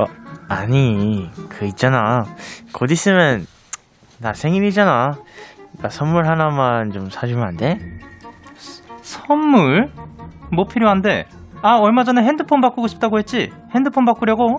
[0.00, 0.04] 어,
[0.48, 2.24] 아니, 그 있잖아.
[2.72, 3.46] 곧 있으면
[4.20, 5.12] 나 생일이잖아.
[5.82, 7.78] 나 선물 하나만 좀 사주면 안 돼?
[9.02, 9.90] 선물?
[10.52, 11.26] 뭐 필요한데?
[11.62, 13.50] 아, 얼마 전에 핸드폰 바꾸고 싶다고 했지?
[13.74, 14.58] 핸드폰 바꾸려고?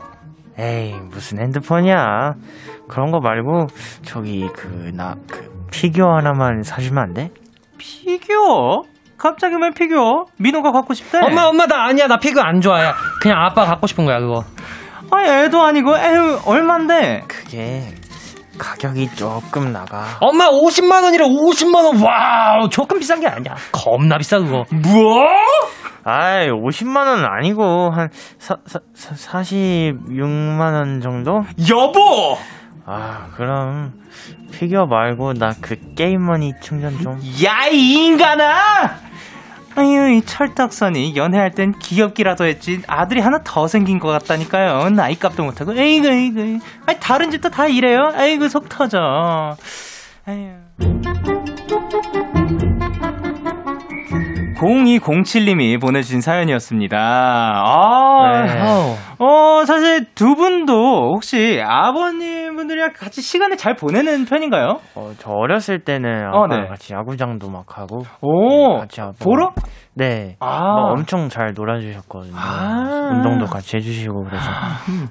[0.57, 2.33] 에이, 무슨 핸드폰이야.
[2.87, 3.67] 그런 거 말고
[4.03, 7.31] 저기 그 나그 피규어 하나만 사주면 안 돼?
[7.77, 8.83] 피규어?
[9.17, 10.25] 갑자기 왜 피규어?
[10.39, 11.19] 민호가 갖고 싶대?
[11.19, 12.91] 엄마 엄마 나 아니야 나 피규어 안 좋아해.
[13.21, 14.43] 그냥 아빠 갖고 싶은 거야 그거.
[15.17, 17.23] 아, 애도 아니고, 에휴, 얼만데?
[17.27, 17.83] 그게
[18.57, 20.05] 가격이 조금 나가.
[20.21, 22.01] 엄마 50만 원이래 50만 원.
[22.01, 23.55] wow 조금 비싼 게 아니야.
[23.71, 24.63] 겁나 비싸 그거.
[24.71, 25.25] 뭐?
[26.05, 28.09] 아이, 50만 원은 아니고 한
[28.39, 31.41] 사, 사, 사, 46만 원 정도?
[31.69, 32.37] 여보!
[32.85, 33.93] 아, 그럼
[34.53, 37.19] 피규어 말고 나 그 게임머니 충전 좀.
[37.43, 38.95] 야, 이 인간아!
[39.77, 44.89] 아유, 이 철딱선이 연애할 땐 귀엽기라도 했지 아들이 하나 더 생긴 것 같다니까요.
[44.89, 46.59] 나이값도 못하고, 에이구, 에이구.
[46.85, 48.11] 아니, 다른 집도 다 이래요.
[48.15, 48.97] 아이고, 속 터져.
[50.25, 50.51] 아유.
[54.55, 56.97] 0207님이 보내주신 사연이었습니다.
[56.97, 58.97] 아, 네.
[59.19, 64.79] 어, 사실 두 분도 혹시 아버님 분들이랑 같이 시간을 잘 보내는 편인가요?
[64.95, 66.67] 어, 저 어렸을 때는 어, 네.
[66.67, 68.03] 같이 야구장도 막 하고.
[68.21, 69.51] 오, 같이 아빠가- 보러?
[69.93, 70.35] 네.
[70.39, 70.59] 아.
[70.59, 72.33] 막 엄청 잘 놀아주셨거든요.
[72.37, 73.09] 아.
[73.13, 74.45] 운동도 같이 해주시고 그래서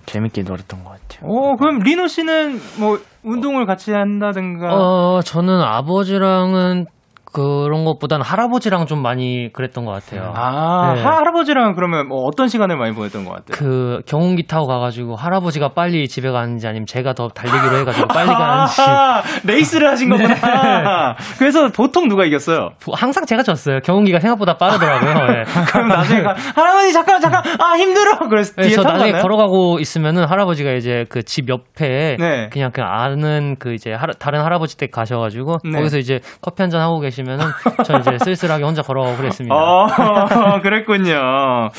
[0.07, 1.31] 재밌게 놀았던 것 같아요.
[1.31, 4.69] 어, 그럼 리노 씨는 뭐 운동을 같이 한다든가.
[4.75, 6.87] 어 저는 아버지랑은
[7.35, 10.33] 그런 것보다는 할아버지랑 좀 많이 그랬던 것 같아요.
[10.37, 11.03] 아, 네.
[11.03, 13.57] 할아버지랑 그러면 뭐 어떤 시간을 많이 보냈던 것 같아요?
[13.59, 18.81] 그 경운기 타고 가가지고 할아버지가 빨리 집에 가는지 아니면 제가 더 달리기로 해가지고 빨리 가는지
[18.83, 21.17] 아, 레이스를 하신 거구나.
[21.39, 22.71] 그래서 보통 누가 이겼어요?
[22.93, 23.81] 항상 제가 졌어요.
[23.81, 25.11] 경운기가 생각보다 빠르더라고요.
[25.41, 25.43] 예.
[25.73, 28.19] 그럼 나중에 가, 할아버지 잠깐 잠깐 아 힘들어.
[28.29, 29.23] 그래서 뒤에 그래서 타고 나중에 갔나요?
[29.23, 32.49] 걸어가고 있으면은 할아버지가 이제 그 집 옆에 네.
[32.53, 35.79] 그냥 그 아는 그 이제 할- 다른 할아버지 댁 가셔가지고 네.
[35.79, 37.39] 거기서 이제 커피 한 잔 하고 계시면 은
[37.85, 39.55] 저 이제 쓸쓸하게 혼자 걸어가고 그랬습니다.
[39.55, 39.87] 어,
[40.63, 41.71] 그랬군요.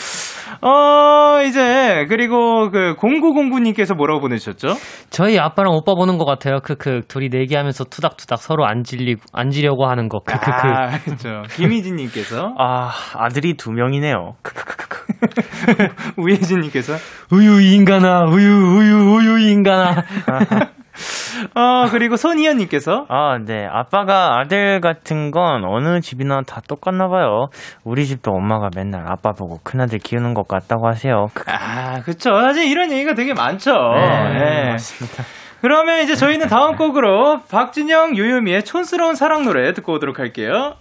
[0.61, 4.69] 어, 이제, 그리고 그, 0909님께서 뭐라고 보내주셨죠?
[5.09, 6.59] 저희 아빠랑 오빠 보는 것 같아요.
[6.63, 10.19] 크크 둘이 내기하면서 투닥투닥 서로 안 질리 안지려고 하는 거.
[10.19, 10.51] 크크크.
[10.51, 11.41] 아, 그렇죠.
[11.55, 14.35] 김희진님께서, 아, 아들이 두 명이네요.
[14.43, 15.05] 크크크크.
[16.17, 16.93] 우예진님께서,
[17.31, 20.03] 우유 인간아 우유 우유 우유 인간아.
[21.55, 23.65] 어, 그리고 손희연님께서, 아, 네.
[23.69, 27.47] 아빠가 아들 같은 건 어느 집이나 다 똑같나 봐요.
[27.83, 31.27] 우리 집도 엄마가 맨날 아빠 보고 큰아들 키우는 것 같다고 하세요.
[31.47, 32.39] 아, 그쵸.
[32.41, 33.71] 사실 이런 얘기가 되게 많죠.
[33.71, 34.69] 네, 네.
[34.71, 35.23] 맞습니다.
[35.61, 40.75] 그러면 이제 저희는 다음 곡으로 박진영, 요요미의 촌스러운 사랑 노래 듣고 오도록 할게요.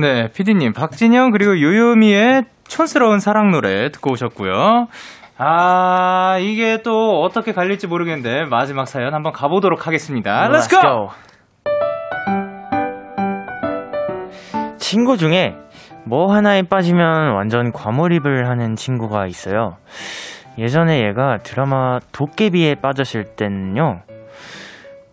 [0.00, 4.86] 네, 피디님, 박진영 그리고 요요미의 촌스러운 사랑 노래 듣고 오셨고요.
[5.44, 10.48] 아, 이게 또 어떻게 갈릴지 모르겠는데 마지막 사연 한번 가보도록 하겠습니다.
[10.48, 11.08] Let's go!
[14.76, 15.56] 친구 중에
[16.06, 19.78] 뭐 하나에 빠지면 완전 과몰입을 하는 친구가 있어요.
[20.58, 24.02] 예전에 얘가 드라마 도깨비에 빠졌을 땐요.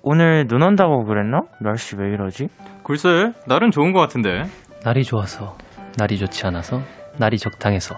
[0.03, 1.41] 오늘 눈 온다고 그랬나?
[1.59, 2.49] 날씨 왜 이러지?
[2.83, 4.43] 글쎄, 날은 좋은 것 같은데.
[4.85, 5.55] 날이 좋아서
[5.97, 6.81] 날이 좋지 않아서
[7.17, 7.95] 날이 적당해서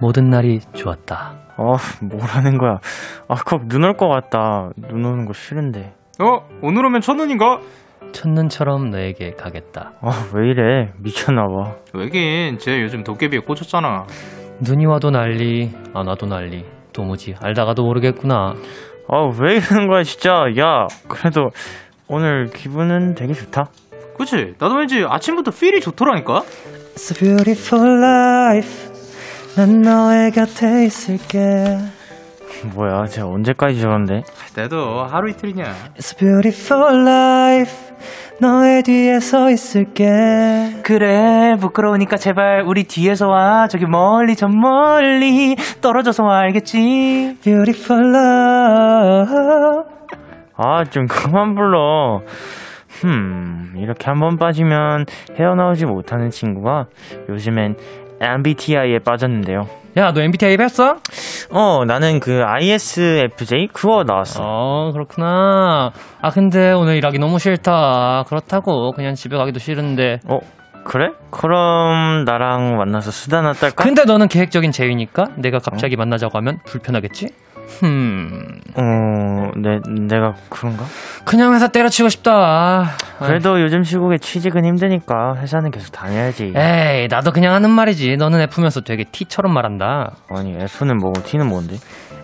[0.00, 1.42] 모든 날이 좋았다.
[1.62, 2.78] 어, 뭐라는 거야.
[3.28, 4.70] 아, 꼭눈올 것 같다.
[4.76, 5.94] 눈 오는 거 싫은데.
[6.20, 7.60] 어, 오늘 오면 첫눈인가?
[8.12, 9.92] 첫눈처럼 너에게 가겠다.
[10.00, 10.92] 아, 왜 이래.
[10.98, 11.76] 미쳤나봐.
[11.94, 14.06] 왜긴, 쟤 요즘 도깨비에 꽂혔잖아.
[14.60, 18.54] 눈이 와도 난리 안 와도 난리 도무지 알다가도 모르겠구나.
[19.08, 20.44] 아, 왜 이러는 거야, 진짜.
[20.58, 21.50] 야, 그래도
[22.08, 23.70] 오늘 기분은 되게 좋다.
[24.18, 24.54] 그치?
[24.58, 26.42] 나도 왠지 아침부터 필이 좋더라니까?
[26.94, 28.81] It's a beautiful life.
[29.56, 31.78] 난 너의 곁에 있을게.
[32.74, 34.22] 뭐야, 쟤 언제까지 저런데?
[34.56, 35.64] 나도 하루 이틀이냐.
[35.98, 37.92] It's a beautiful life.
[38.40, 40.80] 너의 뒤에 서 있을게.
[40.82, 43.66] 그래, 부끄러우니까 제발 우리 뒤에서 와.
[43.68, 45.56] 저기 멀리, 저 멀리.
[45.80, 47.38] 떨어져서 와, 알겠지?
[47.42, 49.34] Beautiful love.
[50.56, 52.22] 아, 좀 그만 불러.
[53.00, 56.86] 흠, 이렇게 한 번 빠지면 헤어나오지 못하는 친구가
[57.28, 57.74] 요즘엔
[58.22, 59.66] MBTI에 빠졌는데요.
[59.98, 60.96] 야, 너 MBTI 뺐어?
[61.50, 64.40] 어, 나는 그 ISFJ 그거 나왔어.
[64.42, 65.92] 어, 그렇구나.
[66.22, 68.24] 아, 근데 오늘 일하기 너무 싫다.
[68.28, 70.20] 그렇다고 그냥 집에 가기도 싫은데.
[70.28, 70.38] 어,
[70.84, 71.10] 그래?
[71.30, 73.84] 그럼 나랑 만나서 수다나 떨까?
[73.84, 77.28] 근데 너는 계획적인 제위니까 내가 갑자기 만나자고 하면 불편하겠지?
[77.80, 80.84] 흠, 어, 내, 내가 그런가?
[81.24, 82.90] 그냥 회사 때려치고 싶다.
[83.18, 86.52] 그래도 요즘 시국에 취직은 힘드니까 회사는 계속 다녀야지.
[86.56, 88.16] 에이, 나도 그냥 하는 말이지.
[88.16, 90.12] 너는 F면서 되게 T처럼 말한다.
[90.30, 91.76] 아니, F는 뭐고 T는 뭔데?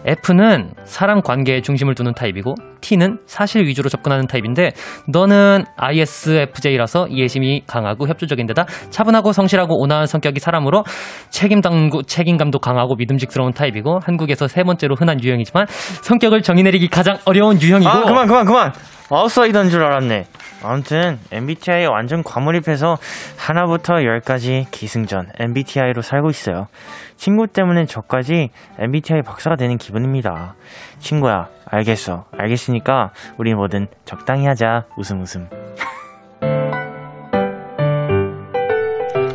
[0.09, 4.71] F는 사람 관계에 중심을 두는 타입이고 T는 사실 위주로 접근하는 타입인데
[5.09, 10.85] 너는 ISFJ라서 이해심이 강하고 협조적인 데다 차분하고 성실하고 온화한 성격이 사람으로
[11.29, 17.61] 책임감, 책임감도 강하고 믿음직스러운 타입이고 한국에서 세 번째로 흔한 유형이지만 성격을 정의 내리기 가장 어려운
[17.61, 18.73] 유형이고 아, 그만, 그만, 그만!
[19.11, 20.25] 아웃사이더인 줄 알았네.
[20.63, 22.99] 아무튼, MBTI에 완전 과몰입해서
[23.37, 26.69] 하나부터 열까지 기승전 MBTI로 살고 있어요.
[27.17, 30.55] 친구 때문에 저까지 MBTI 박사가 되는 기분입니다.
[30.99, 32.27] 친구야, 알겠어.
[32.37, 34.85] 알겠으니까, 우리 뭐든 적당히 하자.
[34.97, 35.49] 웃음 웃음.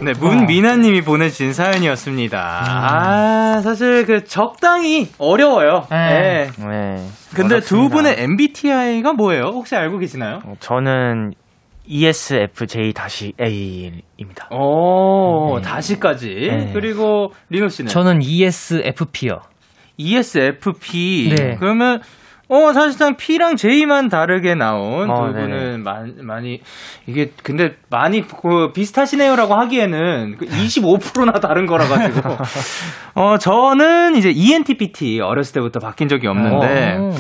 [0.03, 2.39] 네, 문미나님이 보내주신 사연이었습니다.
[2.39, 5.85] 아, 사실 그 적당히 어려워요.
[5.89, 6.49] 네.
[6.57, 6.57] 네.
[6.57, 7.07] 네.
[7.35, 7.95] 근데 두 어렵습니다.
[7.95, 9.43] 분의 MBTI가 뭐예요?
[9.53, 10.39] 혹시 알고 계시나요?
[10.45, 11.33] 어, 저는
[11.85, 14.47] E ESFJ-A입니다.
[14.51, 16.27] 오, 다시까지.
[16.49, 16.71] 네.
[16.73, 19.41] 그리고 리노 씨는 저는 ESFP요.
[19.97, 21.35] ESFP.
[21.35, 21.55] 네.
[21.59, 21.99] 그러면
[22.53, 25.33] 어 사실상 P랑 J만 다르게 나온 어, 두.
[25.33, 26.61] 분은 많이, 많이
[27.07, 32.37] 이게 근데 많이 그 비슷하시네요라고 하기에는 그 25%나 다른 거라 가지고
[33.15, 37.11] 어 저는 이제 ENTPT 어렸을 때부터 바뀐 적이 없는데 어.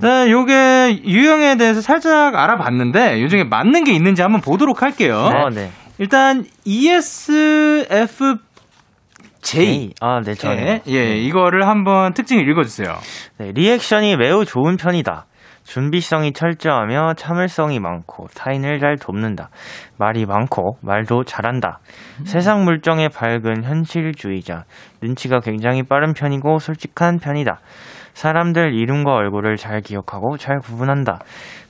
[0.00, 5.16] 네, 요게 유형에 대해서 살짝 알아봤는데 요 중에 맞는 게 있는지 한번 보도록 할게요.
[5.16, 5.70] 어, 네.
[5.98, 8.45] 일단 E ESFJ
[9.46, 9.90] J.
[10.00, 10.80] 아, 네, 저는.
[10.88, 12.96] 예, 예, 이거를 한번 특징을 읽어주세요.
[13.38, 15.26] 네, 리액션이 매우 좋은 편이다.
[15.62, 19.50] 준비성이 철저하며 참을성이 많고 타인을 잘 돕는다.
[19.98, 21.78] 말이 많고 말도 잘한다.
[22.24, 24.64] 세상 물정에 밝은 현실주의자.
[25.00, 27.60] 눈치가 굉장히 빠른 편이고 솔직한 편이다.
[28.14, 31.20] 사람들 이름과 얼굴을 잘 기억하고 잘 구분한다.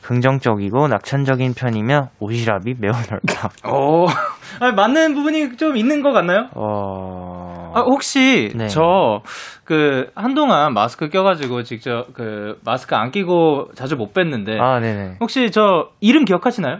[0.02, 3.50] 긍정적이고 낙천적인 편이며 오지랖이 매우 넓다.
[3.68, 4.06] 오,
[4.60, 6.48] 아, 맞는 부분이 좀 있는 것 같나요?
[6.54, 7.55] 어...
[7.76, 8.68] 아, 혹시 네.
[8.68, 15.16] 저그 한동안 마스크 껴가지고 직접 그 마스크 안 끼고 자주 못 뵀는데 아, 네네.
[15.20, 16.78] 혹시 저 이름 기억하시나요?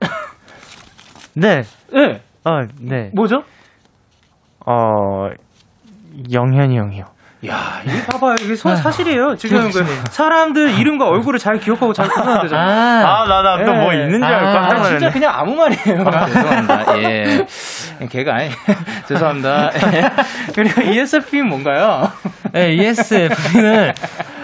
[1.34, 1.62] 네.
[1.92, 2.50] 네, 어,
[2.80, 3.10] 네.
[3.14, 3.42] 뭐죠?
[4.64, 5.28] 어,
[6.32, 7.04] 영현이 형이요.
[7.48, 8.34] 야, 이게 봐봐요.
[8.42, 9.36] 이게 소- 사실이에요.
[9.36, 13.06] 지금 그 사람들 이름과 얼굴을 잘 기억하고 잘 구분한대잖아요.
[13.06, 14.02] 아, 아, 나, 나 또뭐 네.
[14.04, 15.12] 있는 줄 알고 아, 깜짝 아, 진짜 놀랐네.
[15.12, 16.04] 그냥 아무 말이에요.
[16.26, 16.98] 죄송합니다.
[17.02, 17.46] 예.
[18.10, 18.50] 걔가 아니.
[19.08, 19.72] 죄송합니다.
[19.94, 20.10] 예.
[20.54, 22.10] 그리고 ESFP는 뭔가요?
[22.52, 23.92] 네, ESFP는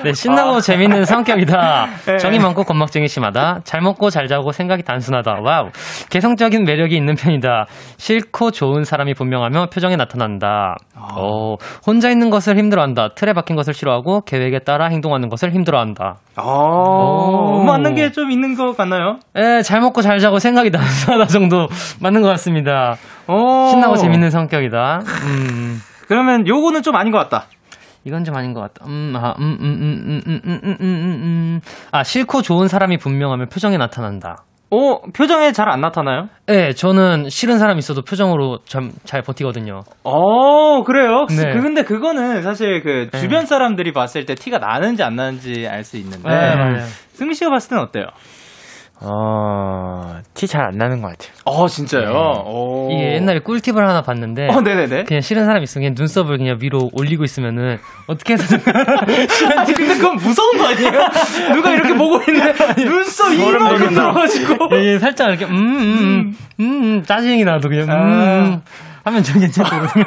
[0.04, 1.86] 네, 신나고 재밌는 성격이다.
[2.06, 2.16] 네.
[2.18, 3.60] 정이 많고 건망증이 심하다.
[3.64, 5.36] 잘 먹고 잘 자고 생각이 단순하다.
[5.42, 5.70] wow.
[6.10, 7.66] 개성적인 매력이 있는 편이다.
[7.98, 10.76] 싫고 좋은 사람이 분명하며 표정에 나타난다.
[10.96, 13.10] 어, 혼자 있는 것을 힘들어한다.
[13.14, 16.16] 틀에 박힌 것을 싫어하고 계획에 따라 행동하는 것을 힘들어한다.
[16.36, 19.18] 어, 맞는 게 좀 있는 것 같나요?
[19.36, 21.66] 예, 잘 먹고 잘 자고 생각이 단순하다 정도
[22.00, 22.96] 맞는 것 같습니다.
[23.26, 23.68] 어.
[23.70, 25.00] 신나고 재밌는 성격이다.
[25.24, 25.80] 음.
[26.08, 27.46] 그러면 요거는 좀 아닌 것 같다.
[28.04, 28.84] 이건 좀 아닌 것 같다.
[28.88, 31.60] 음, 아, 음, 음, 음, 음, 음, 음, 음, 음, 음.
[31.92, 34.44] 아, 싫고 좋은 사람이 분명하면 표정에 나타난다.
[34.74, 36.28] 어, 표정에 잘 안 나타나요?
[36.48, 39.82] 예, 저는 싫은 사람 있어도 표정으로 참 잘 버티거든요.
[40.02, 41.26] 어, 그래요?
[41.28, 41.52] 네.
[41.52, 45.98] 그, 근데 그거는 사실 그 주변 사람들이 봤을 때 티가 나는지 안 나는지 알 수
[45.98, 46.26] 있는데.
[46.26, 46.86] 네, 맞아요.
[47.12, 48.06] 승미 씨가 봤을 때는 어때요?
[49.04, 51.32] 어, 티 잘 안 나는 것 같아요.
[51.44, 52.10] 어, 진짜요?
[52.46, 52.88] 오.
[52.92, 55.04] 이게 옛날에 꿀팁을 하나 봤는데 어, 네네네.
[55.04, 58.60] 그냥 싫은 사람 있으면 그냥 눈썹을 그냥 위로 올리고 있으면은 어떻게 해서든
[59.58, 61.08] 아니, 근데 그건 무서운 거 아니에요?
[61.54, 64.68] 누가 이렇게 보고 있는데 눈썹 이만큼 들어가지고.
[64.78, 67.92] 예, 살짝 이렇게 음, 음, 음, 음, 음, 짜증이 나도 그냥 음,
[68.54, 68.62] 음,
[69.04, 70.04] 하면 좀 괜찮거든요.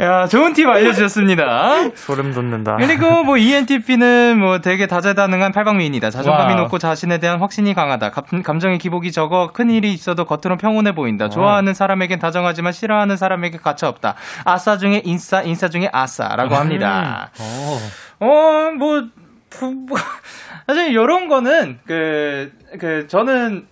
[0.00, 1.90] 야, 좋은 팁 알려주셨습니다.
[1.96, 2.76] 소름 돋는다.
[2.76, 6.10] 그리고 뭐 ENTP는 뭐 되게 다재다능한 팔방미인이다.
[6.10, 6.62] 자존감이 wow.
[6.62, 8.10] 높고 자신에 대한 확신이 강하다.
[8.10, 11.28] 감, 감정의 기복이 적어 큰 일이 있어도 겉으로 평온해 보인다.
[11.28, 14.14] 좋아하는 사람에겐 다정하지만 싫어하는 사람에게 가차 없다.
[14.44, 17.30] 아싸 중에 인싸, 인싸 중에 아싸라고 합니다.
[17.40, 17.78] 어.
[18.20, 19.02] 어, 뭐,
[19.50, 19.98] 부- 뭐,
[20.66, 23.66] 사실 요런 거는 그, 그 저는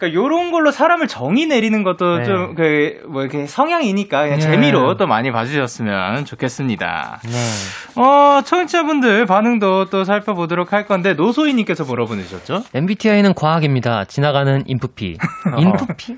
[0.00, 2.24] 그러니까 요런 걸로 사람을 정의 내리는 것도 네.
[2.24, 4.42] 좀그 뭐 이렇게 성향이니까 그냥 네.
[4.42, 7.20] 재미로 또 많이 봐주셨으면 좋겠습니다.
[7.24, 8.00] 네.
[8.00, 12.64] 어, 청취자분들 반응도 또 살펴보도록 할 건데, 노소희님께서 물어보내셨죠?
[12.72, 14.06] MBTI는 과학입니다.
[14.06, 15.18] 지나가는 인프피.
[15.58, 16.16] 인프피?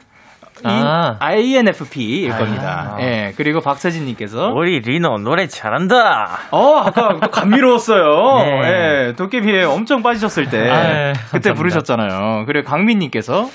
[0.64, 1.16] 아.
[1.18, 2.95] INFP일 아, 겁니다.
[2.97, 3.03] 아.
[3.03, 6.39] 예, 그리고 박서진님께서, 우리 리노 노래 잘한다.
[6.53, 8.45] 어, 아까 또 감미로웠어요.
[8.45, 9.09] 네.
[9.09, 11.55] 예, 도깨비에 엄청 빠지셨을 때, 아, 예, 그때 감사합니다.
[11.55, 12.45] 부르셨잖아요.
[12.47, 13.49] 그리고 강민님께서,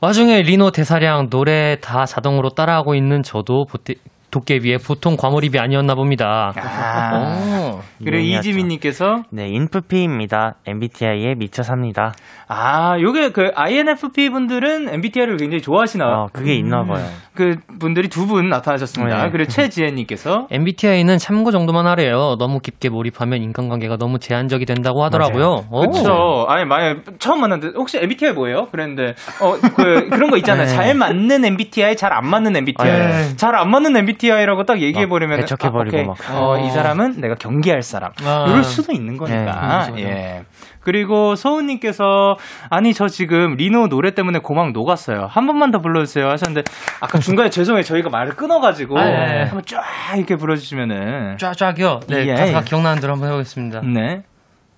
[0.00, 3.96] 와중에 리노 대사량 노래 다 자동으로 따라하고 있는 저도 보태-
[4.30, 6.52] 도깨비의 보통 과몰입이 아니었나 봅니다.
[6.54, 7.80] 아, 오.
[8.04, 8.24] 그리고.
[8.38, 10.56] 이지민님께서 네, 인프피입니다.
[10.66, 12.12] MBTI에 미쳐 삽니다.
[12.50, 17.04] 아, 요게 그 INFP 분들은 MBTI를 굉장히 좋아하시나 어, 그게 있나 봐요.
[17.34, 19.24] 그 분들이 두 분 나타나셨습니다.
[19.24, 19.30] 네.
[19.30, 22.36] 그리고 최지혜 님께서 MBTI는 참고 정도만 하래요.
[22.38, 25.64] 너무 깊게 몰입하면 인간관계가 너무 제한적이 된다고 하더라고요.
[25.70, 25.90] 오.
[25.90, 26.46] 그쵸.
[26.48, 28.66] 아니, 만약 처음 만났는데, 혹시 MBTI 뭐예요?
[28.70, 30.66] 그랬는데, 어, 그, 그런 거 있잖아요.
[30.66, 30.72] 네.
[30.74, 32.90] 잘 맞는 MBTI, 잘 안 맞는 MBTI.
[32.90, 33.36] 네.
[33.36, 35.38] 잘안 맞는 MBTI라고 딱 얘기해 버리면.
[35.40, 36.04] 배척해 버리고 아, 오케이.
[36.06, 36.16] 막.
[36.32, 38.12] 어, 이 사람은 내가 경계할 사람.
[38.24, 38.46] 아.
[38.48, 39.90] 이럴 수도 있는 거니까.
[39.94, 40.42] 네, 예.
[40.88, 42.38] 그리고 서우님께서,
[42.70, 45.26] 아니, 저 지금 리노 노래 때문에 고막 녹았어요.
[45.30, 46.30] 한 번만 더 불러주세요.
[46.30, 46.62] 하셨는데,
[47.00, 47.82] 아까 중간에 죄송해요.
[47.82, 48.98] 저희가 말을 끊어가지고.
[48.98, 49.42] 아, 네.
[49.42, 49.82] 한번 쫙
[50.16, 51.36] 이렇게 불러주시면은.
[51.36, 52.00] 쫙쫙이요.
[52.08, 52.34] 네, 예.
[52.34, 53.82] 가사가 기억나는 대로 한번 해보겠습니다.
[53.82, 54.22] 네.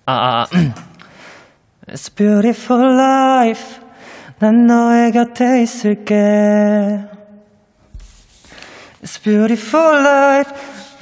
[0.05, 0.47] 아, 아, 아.
[1.87, 3.81] It's beautiful life.
[4.39, 6.13] 난 너의 곁에 있을게.
[9.01, 10.51] It's beautiful life.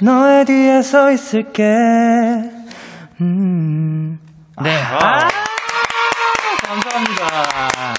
[0.00, 1.64] 너의 뒤에 서 있을게.
[3.20, 4.20] 음.
[4.62, 4.76] 네.
[4.82, 5.28] 아,
[6.66, 7.94] 감사합니다.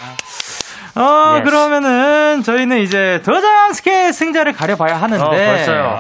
[0.94, 1.02] 어,
[1.36, 1.44] Yes.
[1.50, 5.24] 그러면은 저희는 이제 도장스케 승자를 가려봐야 하는데.
[5.24, 5.98] 어, 벌써요.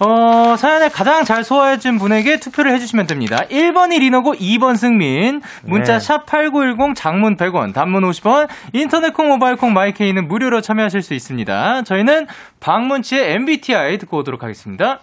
[0.00, 3.36] 어, 사연을 가장 잘 소화해준 분에게 투표를 해주시면 됩니다.
[3.50, 5.42] 1번이 리노고 2번 승민.
[5.62, 6.06] 문자 네.
[6.08, 11.82] 샵8910 장문 100원, 단문 50원, 인터넷 콩, 모바일 콩, 마이케이는 무료로 참여하실 수 있습니다.
[11.82, 12.26] 저희는
[12.60, 15.00] 박문치의 MBTI 듣고 오도록 하겠습니다.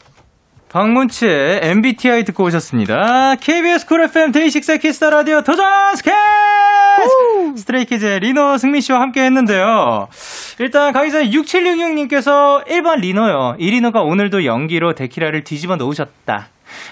[0.72, 3.36] 박문치의 MBTI 듣고 오셨습니다.
[3.36, 5.66] KBS Cool FM DAY6 Kiss the Radio 도전
[5.98, 6.12] 스케
[7.58, 10.08] Stray Kids의 리노 승민 씨와 함께 했는데요.
[10.60, 13.58] 일단 가기 전에 6766님께서 1번 리노요.
[13.60, 16.48] 이 리노가 오늘도 연기로 데키라를 뒤집어 놓으셨다.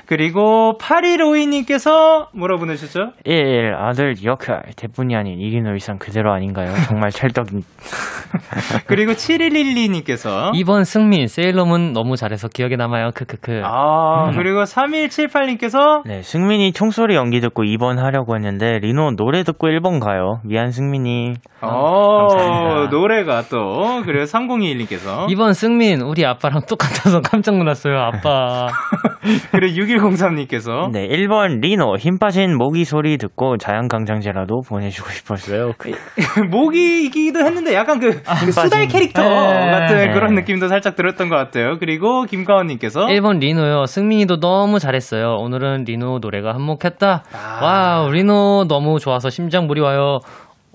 [0.05, 3.11] 그리고 8152님께서 뭐라 보내셨죠?
[3.25, 3.75] 1.
[3.75, 4.63] 아들 역할.
[4.75, 6.73] 대본이 아닌 이 리노 일상 그대로 아닌가요?
[6.87, 7.47] 정말 찰떡.
[8.87, 13.11] 그리고 7112님께서 2번 승민, 세일러문 너무 잘해서 기억에 남아요.
[13.13, 13.61] 크크크.
[13.63, 19.99] 아, 그리고 3178님께서 네, 승민이 총소리 연기 듣고 2번 하려고 했는데, 리노 노래 듣고 1번
[19.99, 20.39] 가요.
[20.43, 21.33] 미안, 승민이.
[21.61, 22.89] 어, 감사합니다.
[22.89, 28.67] 노래가 또 그리고 3021님께서 2번 승민, 우리 아빠랑 똑같아서 깜짝 놀랐어요, 아빠.
[29.51, 31.97] 그리고 6103님께서 네, 1번 리노.
[31.97, 35.73] 힘 빠진 모기 소리 듣고 자연강장제라도 보내주고 싶었어요.
[35.77, 35.91] 그-
[36.49, 39.71] 모기이기도 했는데 약간 그, 그 수달 캐릭터 네.
[39.71, 40.11] 같은 네.
[40.13, 41.77] 그런 느낌도 살짝 들었던 것 같아요.
[41.79, 43.85] 그리고 김가원님께서 1번 리노요.
[43.85, 45.35] 승민이도 너무 잘했어요.
[45.39, 47.23] 오늘은 리노 노래가 한몫했다.
[47.33, 47.59] 아.
[47.61, 50.19] wow, 리노 너무 좋아서 심장 무리 와요.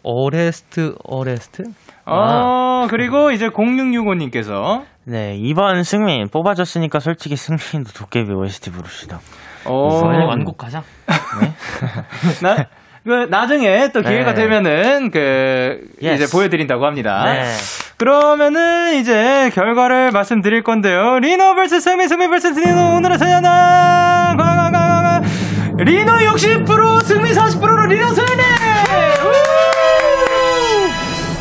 [0.02, 1.64] 어레스트, 어레스트?
[2.06, 6.28] 어 그리고 이제 0665님께서 네, 2번 승민.
[6.28, 9.20] 뽑아줬으니까 솔직히 승민도 도깨비 OST 부릅시다.
[9.66, 10.82] 어 빨리 완곡 가자.
[12.42, 12.66] 나,
[13.04, 14.42] 그 나중에 또 기회가 네.
[14.42, 16.22] 되면은 그 Yes.
[16.22, 17.22] 이제 보여드린다고 합니다.
[17.24, 17.50] 네.
[17.98, 21.18] 그러면은 이제 결과를 말씀드릴 건데요.
[21.20, 23.48] 리노 vs 승민, 승민 vs 리노 오늘의 사연은
[24.36, 25.20] 과과과과
[25.78, 28.30] 리노 60% 승민 40%로 리노 승리.
[28.32, 29.53] 우!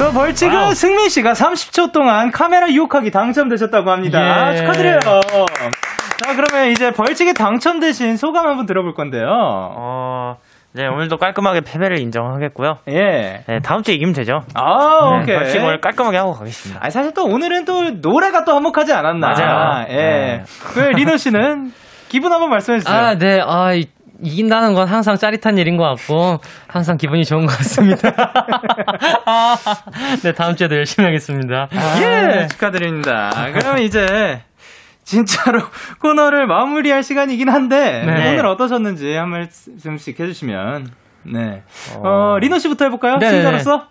[0.03, 0.73] 또 벌칙은 wow.
[0.73, 4.51] 승민 씨가 30초 동안 카메라 유혹하기 당첨되셨다고 합니다.
[4.51, 4.57] 예.
[4.57, 4.99] 축하드려요.
[4.99, 9.25] 자 그러면 이제 벌칙에 당첨되신 소감 한번 들어볼 건데요.
[9.29, 10.35] 어,
[10.73, 12.79] 네, 오늘도 깔끔하게 패배를 인정하겠고요.
[12.89, 13.43] 예.
[13.47, 14.41] 네, 다음 주에 이기면 되죠.
[14.55, 15.37] 아 오케이.
[15.37, 16.85] 벌칙 오늘 깔끔하게 하고 가겠습니다.
[16.85, 19.27] 아 사실 또 오늘은 또 노래가 또 한몫하지 않았나.
[19.29, 19.85] 맞아요.
[19.89, 19.95] 예.
[19.95, 20.43] 네.
[20.73, 21.71] 그 리노 씨는
[22.09, 22.93] 기분 한번 말씀해 주세요.
[22.95, 23.39] 아, 네.
[23.41, 23.87] 아, 이-
[24.22, 28.09] 이긴다는 건 항상 짜릿한 일인 것 같고, 항상 기분이 좋은 것 같습니다.
[29.26, 29.55] 아,
[30.24, 31.68] 네, 다음 주에도 열심히 하겠습니다.
[32.01, 32.47] 예.
[32.47, 33.32] 축하드립니다.
[33.53, 34.41] 그러면 이제
[35.03, 35.61] 진짜로
[35.99, 38.32] 코너를 마무리할 시간이긴 한데 네.
[38.32, 40.91] 오늘 어떠셨는지 한 말씀씩 해주시면.
[41.24, 41.64] 네.
[41.97, 42.01] 어,
[42.36, 42.39] 어.
[42.39, 43.18] 리노 씨부터 해볼까요?
[43.18, 43.30] 네.
[43.30, 43.88] 승자로서.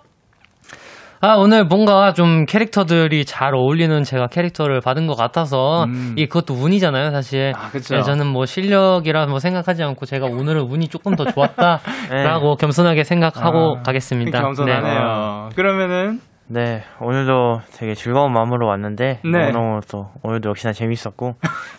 [1.24, 6.16] 아, 오늘 뭔가 좀 캐릭터들이 잘 어울리는 제가 캐릭터를 받은 것 같아서, 음.
[6.18, 7.52] 이 그것도 운이잖아요, 사실.
[7.56, 7.94] 아, 그쵸.
[7.94, 13.76] 네, 저는 뭐 실력이라 뭐 생각하지 않고 제가 오늘은 운이 조금 더 좋았다라고 겸손하게 생각하고
[13.78, 14.40] 아, 가겠습니다.
[14.42, 15.50] 겸손하네요.
[15.54, 16.18] 그러면은
[16.48, 19.52] 네, 오늘도 되게 즐거운 마음으로 왔는데 네.
[19.52, 21.36] 너무 또 오늘도 역시나 재밌었고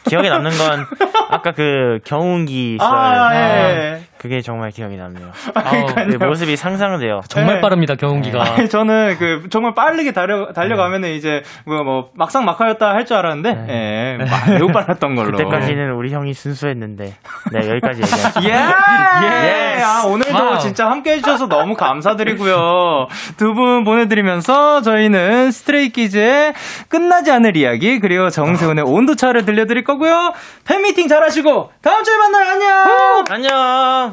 [0.07, 0.85] 기억에 남는 건
[1.29, 3.99] 아까 그 경운기 썰 아, 예.
[4.23, 5.31] 그게 정말 기억이 남네요.
[5.53, 7.19] 아우, 그 모습이 상상돼요.
[7.27, 7.61] 정말 네.
[7.61, 8.41] 빠릅니다, 경운기가.
[8.41, 13.65] 아니, 저는 그 정말 빠르게 달려 달려가면은 이제 뭐, 뭐 막상 막하였다 할 줄 알았는데
[13.67, 15.31] 예, 마- 매우 빨랐던 걸로.
[15.31, 17.13] 그때까지는 우리 형이 순수했는데
[17.51, 18.53] 네 여기까지 얘기할게요.
[19.23, 19.75] 예!
[19.77, 19.81] 예.
[19.83, 20.59] 아, 오늘도 wow.
[20.59, 23.07] 진짜 함께 해 주셔서 너무 감사드리고요.
[23.37, 26.53] 두 분 보내드리면서 저희는 스트레이키즈의
[26.87, 30.31] 끝나지 않을 이야기, 그리고 정세훈의 온도차를 들려드릴 거고요.
[30.65, 32.49] 팬미팅 잘 하시고, 다음 주에 만나요.
[32.51, 33.25] 안녕!
[33.29, 34.12] 안녕.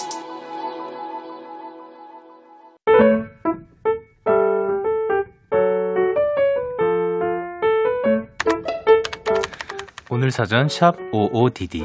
[10.21, 11.83] 오늘 사전 샵 55DD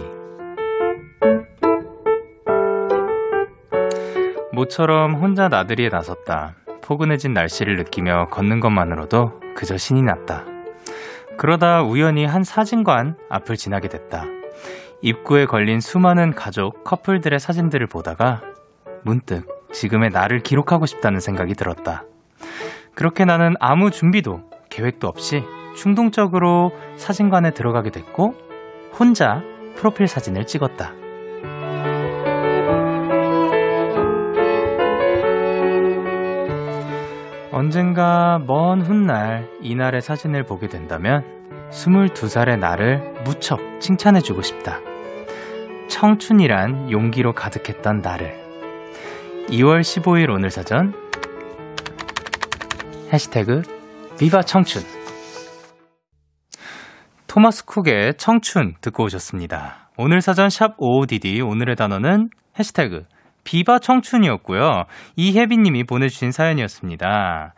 [4.53, 6.55] 모처럼 혼자 나들이에 나섰다.
[6.83, 10.45] 포근해진 날씨를 느끼며 걷는 것만으로도 그저 신이 났다.
[11.39, 14.27] 그러다 우연히 한 사진관 앞을 지나게 됐다.
[15.01, 18.43] 입구에 걸린 수많은 가족, 커플들의 사진들을 보다가
[19.03, 22.05] 문득 지금의 나를 기록하고 싶다는 생각이 들었다.
[22.95, 25.43] 그렇게 나는 아무 준비도 계획도 없이
[25.77, 28.35] 충동적으로 사진관에 들어가게 됐고
[28.99, 29.43] 혼자
[29.77, 30.95] 프로필 사진을 찍었다.
[37.53, 41.25] 언젠가 먼 훗날 이날의 사진을 보게 된다면
[41.71, 44.81] 22살의 나를 무척 칭찬해주고 싶다.
[45.89, 48.35] 청춘이란 용기로 가득했던 나를.
[49.49, 50.93] 2월 15일 오늘 사전
[53.13, 53.63] 해시태그
[54.19, 54.83] 비바 청춘
[57.37, 59.91] 토마스 쿡의 청춘 듣고 오셨습니다.
[59.99, 63.05] 오늘 사전 샵 55DD 오늘의 단어는 해시태그
[63.45, 64.85] 비바 청춘이었고요.
[65.17, 67.53] 이혜빈님이 보내주신 사연이었습니다.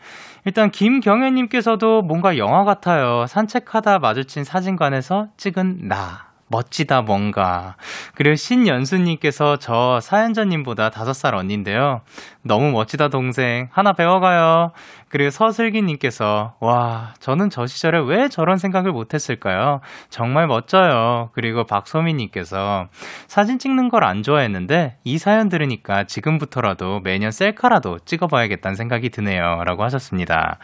[0.47, 3.26] 일단 김경애님께서도 뭔가 영화 같아요.
[3.29, 6.29] 산책하다 마주친 사진관에서 찍은 나.
[6.51, 7.76] 멋지다 뭔가.
[8.14, 12.01] 그리고 신연수님께서 저 사연자님보다 5살 언니인데요.
[12.43, 13.68] 너무 멋지다 동생.
[13.70, 14.72] 하나 배워가요.
[15.11, 19.80] 그리고 서슬기님께서 와 저는 저 시절에 왜 저런 생각을 못했을까요?
[20.11, 21.30] 정말 멋져요.
[21.34, 22.86] 그리고 박소민님께서
[23.26, 30.59] 사진 찍는 걸 안 좋아했는데 이 사연 들으니까 지금부터라도 매년 셀카라도 찍어봐야겠다는 생각이 드네요.라고 하셨습니다.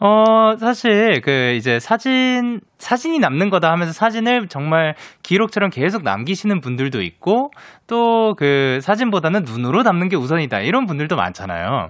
[0.00, 7.02] 어, 사실, 그, 이제 사진, 사진이 남는 거다 하면서 사진을 정말 기록처럼 계속 남기시는 분들도
[7.02, 7.50] 있고,
[7.88, 10.60] 또 그 사진보다는 눈으로 남는 게 우선이다.
[10.60, 11.88] 이런 분들도 많잖아요.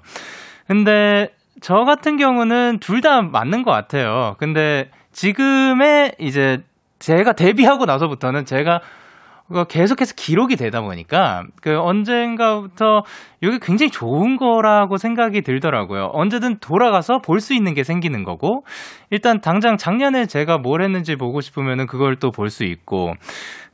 [0.66, 1.28] 근데,
[1.60, 4.34] 저 같은 경우는 둘 다 맞는 것 같아요.
[4.38, 6.58] 근데, 지금의 이제,
[6.98, 8.80] 제가 데뷔하고 나서부터는 제가
[9.68, 13.02] 계속해서 기록이 되다 보니까 그 언젠가부터
[13.40, 16.10] 이게 굉장히 좋은 거라고 생각이 들더라고요.
[16.12, 18.64] 언제든 돌아가서 볼 수 있는 게 생기는 거고
[19.10, 23.14] 일단 당장 작년에 제가 뭘 했는지 보고 싶으면은 그걸 또 볼 수 있고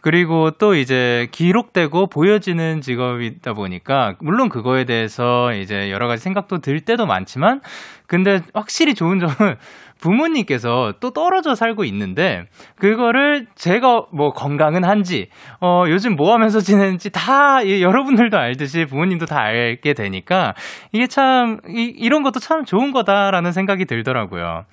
[0.04, 6.80] 그리고 또 이제 기록되고 보여지는 직업이다 보니까 물론 그거에 대해서 이제 여러 가지 생각도 들
[6.80, 7.62] 때도 많지만
[8.06, 9.56] 근데 확실히 좋은 점은
[10.02, 12.44] 부모님께서 또 떨어져 살고 있는데
[12.78, 15.30] 그거를 제가 뭐 건강은 한지
[15.62, 20.52] 어 요즘 뭐 하면서 지내는지 다 예, 여러분들도 알듯이 부모님도 다 알게 되니까
[20.92, 24.66] 이게 참 이, 이런 것도 참 좋은 거다라는 생각이 들더라고요.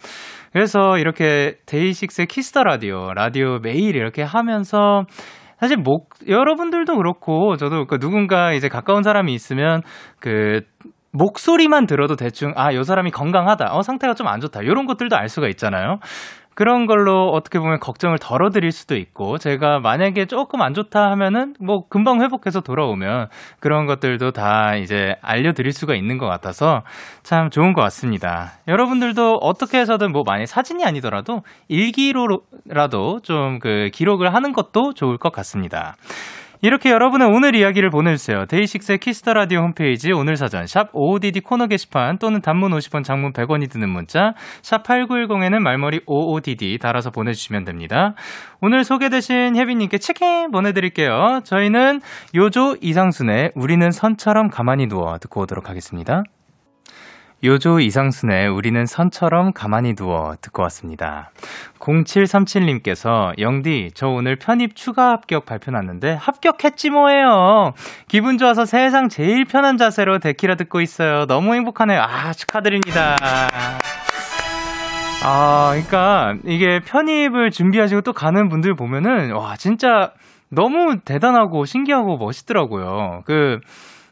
[0.51, 5.03] 그래서 이렇게 DAY6의 Kiss the Radio 라디오 매일 이렇게 하면서
[5.59, 9.81] 사실 목 여러분들도 그렇고 저도 그 누군가 이제 가까운 사람이 있으면
[10.19, 10.61] 그
[11.13, 13.73] 목소리만 들어도 대충 아, 요 사람이 건강하다.
[13.75, 14.61] 어, 상태가 좀 안 좋다.
[14.61, 15.99] 이런 것들도 알 수가 있잖아요.
[16.53, 21.87] 그런 걸로 어떻게 보면 걱정을 덜어드릴 수도 있고, 제가 만약에 조금 안 좋다 하면은 뭐
[21.87, 23.29] 금방 회복해서 돌아오면
[23.59, 26.81] 그런 것들도 다 이제 알려드릴 수가 있는 것 같아서
[27.23, 28.51] 참 좋은 것 같습니다.
[28.67, 35.31] 여러분들도 어떻게 해서든 뭐 만약 사진이 아니더라도 일기로라도 좀 그 기록을 하는 것도 좋을 것
[35.31, 35.95] 같습니다.
[36.63, 38.45] 이렇게 여러분의 오늘 이야기를 보내주세요.
[38.45, 43.33] DAY6의 Kiss the Radio 홈페이지 오늘 사전 샵 55DD 코너 게시판 또는 단문 50원 장문
[43.33, 48.13] 100원이 드는 문자 샵 8910에는 말머리 55DD 달아서 보내주시면 됩니다.
[48.61, 51.41] 오늘 소개되신 혜빈님께 치킨 보내드릴게요.
[51.43, 51.99] 저희는
[52.35, 56.23] 요조 이상순의 우리는 선처럼 가만히 누워 듣고 오도록 하겠습니다.
[57.43, 61.31] 요조 이상순의 우리는 선처럼 가만히 누워 듣고 왔습니다.
[61.79, 67.73] 0737님께서 영디 저 오늘 편입 추가 합격 발표 났는데 합격했지 뭐예요.
[68.07, 71.25] 기분 좋아서 세상 제일 편한 자세로 데키라 듣고 있어요.
[71.25, 71.99] 너무 행복하네요.
[71.99, 73.17] 아 축하드립니다.
[75.23, 80.11] 아 그러니까 이게 편입을 준비하시고 또 가는 분들 보면은 와 진짜
[80.49, 83.23] 너무 대단하고 신기하고 멋있더라고요.
[83.25, 83.61] 그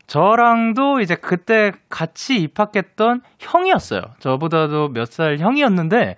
[0.10, 4.02] 저랑도 이제 그때 같이 입학했던 형이었어요.
[4.20, 6.16] 저보다도 몇 살 형이었는데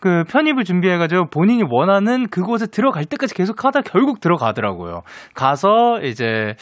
[0.00, 5.02] 그 편입을 준비해가지고 본인이 원하는 그곳에 들어갈 때까지 계속 하다 결국 들어가더라고요.
[5.34, 6.54] 가서 이제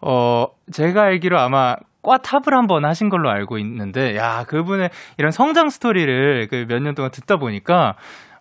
[0.00, 5.68] 어 제가 알기로 아마 과 탑을 한번 하신 걸로 알고 있는데 야 그분의 이런 성장
[5.70, 7.96] 스토리를 그 몇 년 동안 듣다 보니까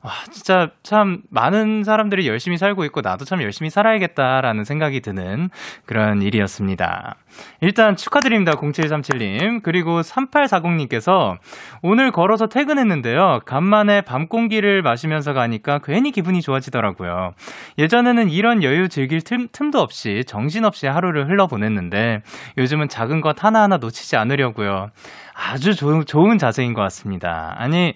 [0.05, 5.49] 와, 진짜 참 많은 사람들이 열심히 살고 있고 나도 참 열심히 살아야겠다라는 생각이 드는
[5.87, 7.15] 그런 일이었습니다.
[7.59, 8.51] 일단 축하드립니다.
[8.51, 9.63] 0737님.
[9.63, 11.39] 그리고 3840님께서
[11.81, 13.39] 오늘 걸어서 퇴근했는데요.
[13.47, 17.33] 간만에 밤 공기를 마시면서 가니까 괜히 기분이 좋아지더라고요.
[17.79, 22.21] 예전에는 이런 여유 즐길 틈, 틈도 없이 정신없이 하루를 흘러보냈는데
[22.59, 24.91] 요즘은 작은 것 하나하나 놓치지 않으려고요.
[25.33, 27.55] 아주 조, 좋은 자세인 것 같습니다.
[27.57, 27.95] 아니,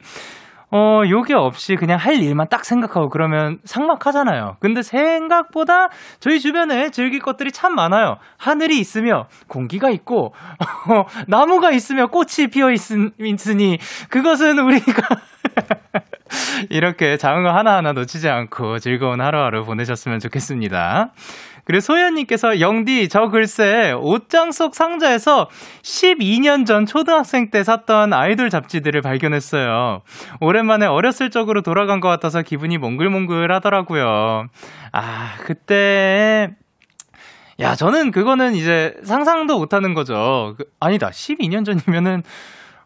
[0.72, 4.58] 어, 요게 없이 그냥 할 일만 딱 생각하고 그러면 삭막하잖아요.
[4.60, 5.90] 근데 생각보다
[6.20, 8.18] 저희 주변에 즐길 것들이 참 많아요.
[8.38, 10.34] 하늘이 있으며 공기가 있고,
[10.90, 12.80] 어, 나무가 있으며 꽃이 피어 있,
[13.20, 15.02] 있으니 그것은 우리가
[16.70, 21.12] 이렇게 작은 거 하나하나 놓치지 않고 즐거운 하루하루 보내셨으면 좋겠습니다.
[21.70, 25.48] 그리고 소연님께서 영디 저 글쎄 옷장 속 상자에서
[25.84, 30.02] 12년 전 초등학생 때 샀던 아이돌 잡지들을 발견했어요.
[30.42, 34.48] 오랜만에 어렸을 적으로 돌아간 것 같아서 기분이 몽글몽글 하더라고요.
[34.94, 36.50] 아 그때
[37.60, 40.56] 야 저는 그거는 이제 상상도 못하는 거죠.
[40.58, 42.24] 그, 아니다 12년 전이면은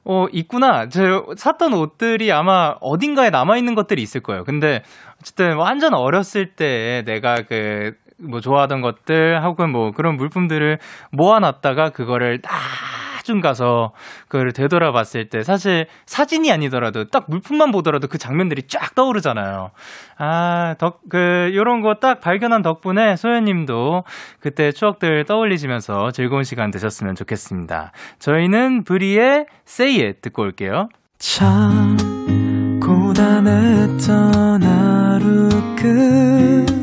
[0.05, 0.89] 어, 있구나.
[0.89, 4.43] 저 샀던 옷들이 아마 어딘가에 남아있는 것들이 있을 거예요.
[4.43, 4.81] 근데,
[5.21, 7.93] 어쨌든 완전 어렸을 때 내가 그,
[8.24, 10.80] 뭐 좋아하던 것들 혹은 뭐 그런 물품들을
[11.11, 13.93] 모아놨다가 그거를 나중 가서
[14.28, 19.71] 그걸 되돌아봤을 때 사실 사진이 아니더라도 딱 물품만 보더라도 그 장면들이 쫙 떠오르잖아요.
[20.17, 24.03] 아, 덕, 그, 요런 거 딱 발견한 덕분에 소연님도
[24.41, 27.93] 그때 추억들 떠올리시면서 즐거운 시간 되셨으면 좋겠습니다.
[28.19, 30.89] 저희는 브리의 Say It 듣고 올게요.
[31.17, 31.95] 참
[32.82, 36.82] 고단했던 하루 끝널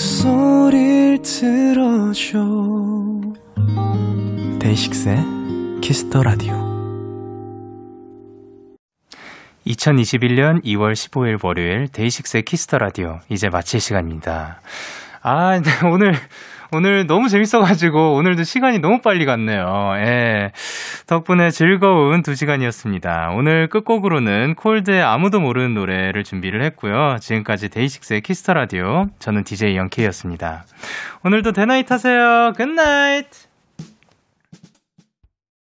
[0.00, 2.38] 목소리를 들어줘.
[4.58, 5.18] DAY6의
[5.82, 6.54] Kiss the Radio
[9.66, 14.62] 2021년 2월 15일 월요일 데이식스의 키스 더 라디오 이제 마칠 시간입니다.
[15.20, 15.60] 아,
[15.92, 16.14] 오늘
[16.72, 19.92] 오늘 너무 재밌어가지고 오늘도 시간이 너무 빨리 갔네요.
[19.96, 20.52] 예.
[21.06, 23.30] 덕분에 즐거운 두 시간이었습니다.
[23.34, 27.16] 오늘 끝곡으로는 콜드의 아무도 모르는 노래를 준비를 했고요.
[27.20, 30.64] 지금까지 데이식스의 키스 더 라디오 저는 DJ 영케이였습니다.
[31.24, 32.52] 오늘도 데나잇 하세요.
[32.56, 33.49] Good night.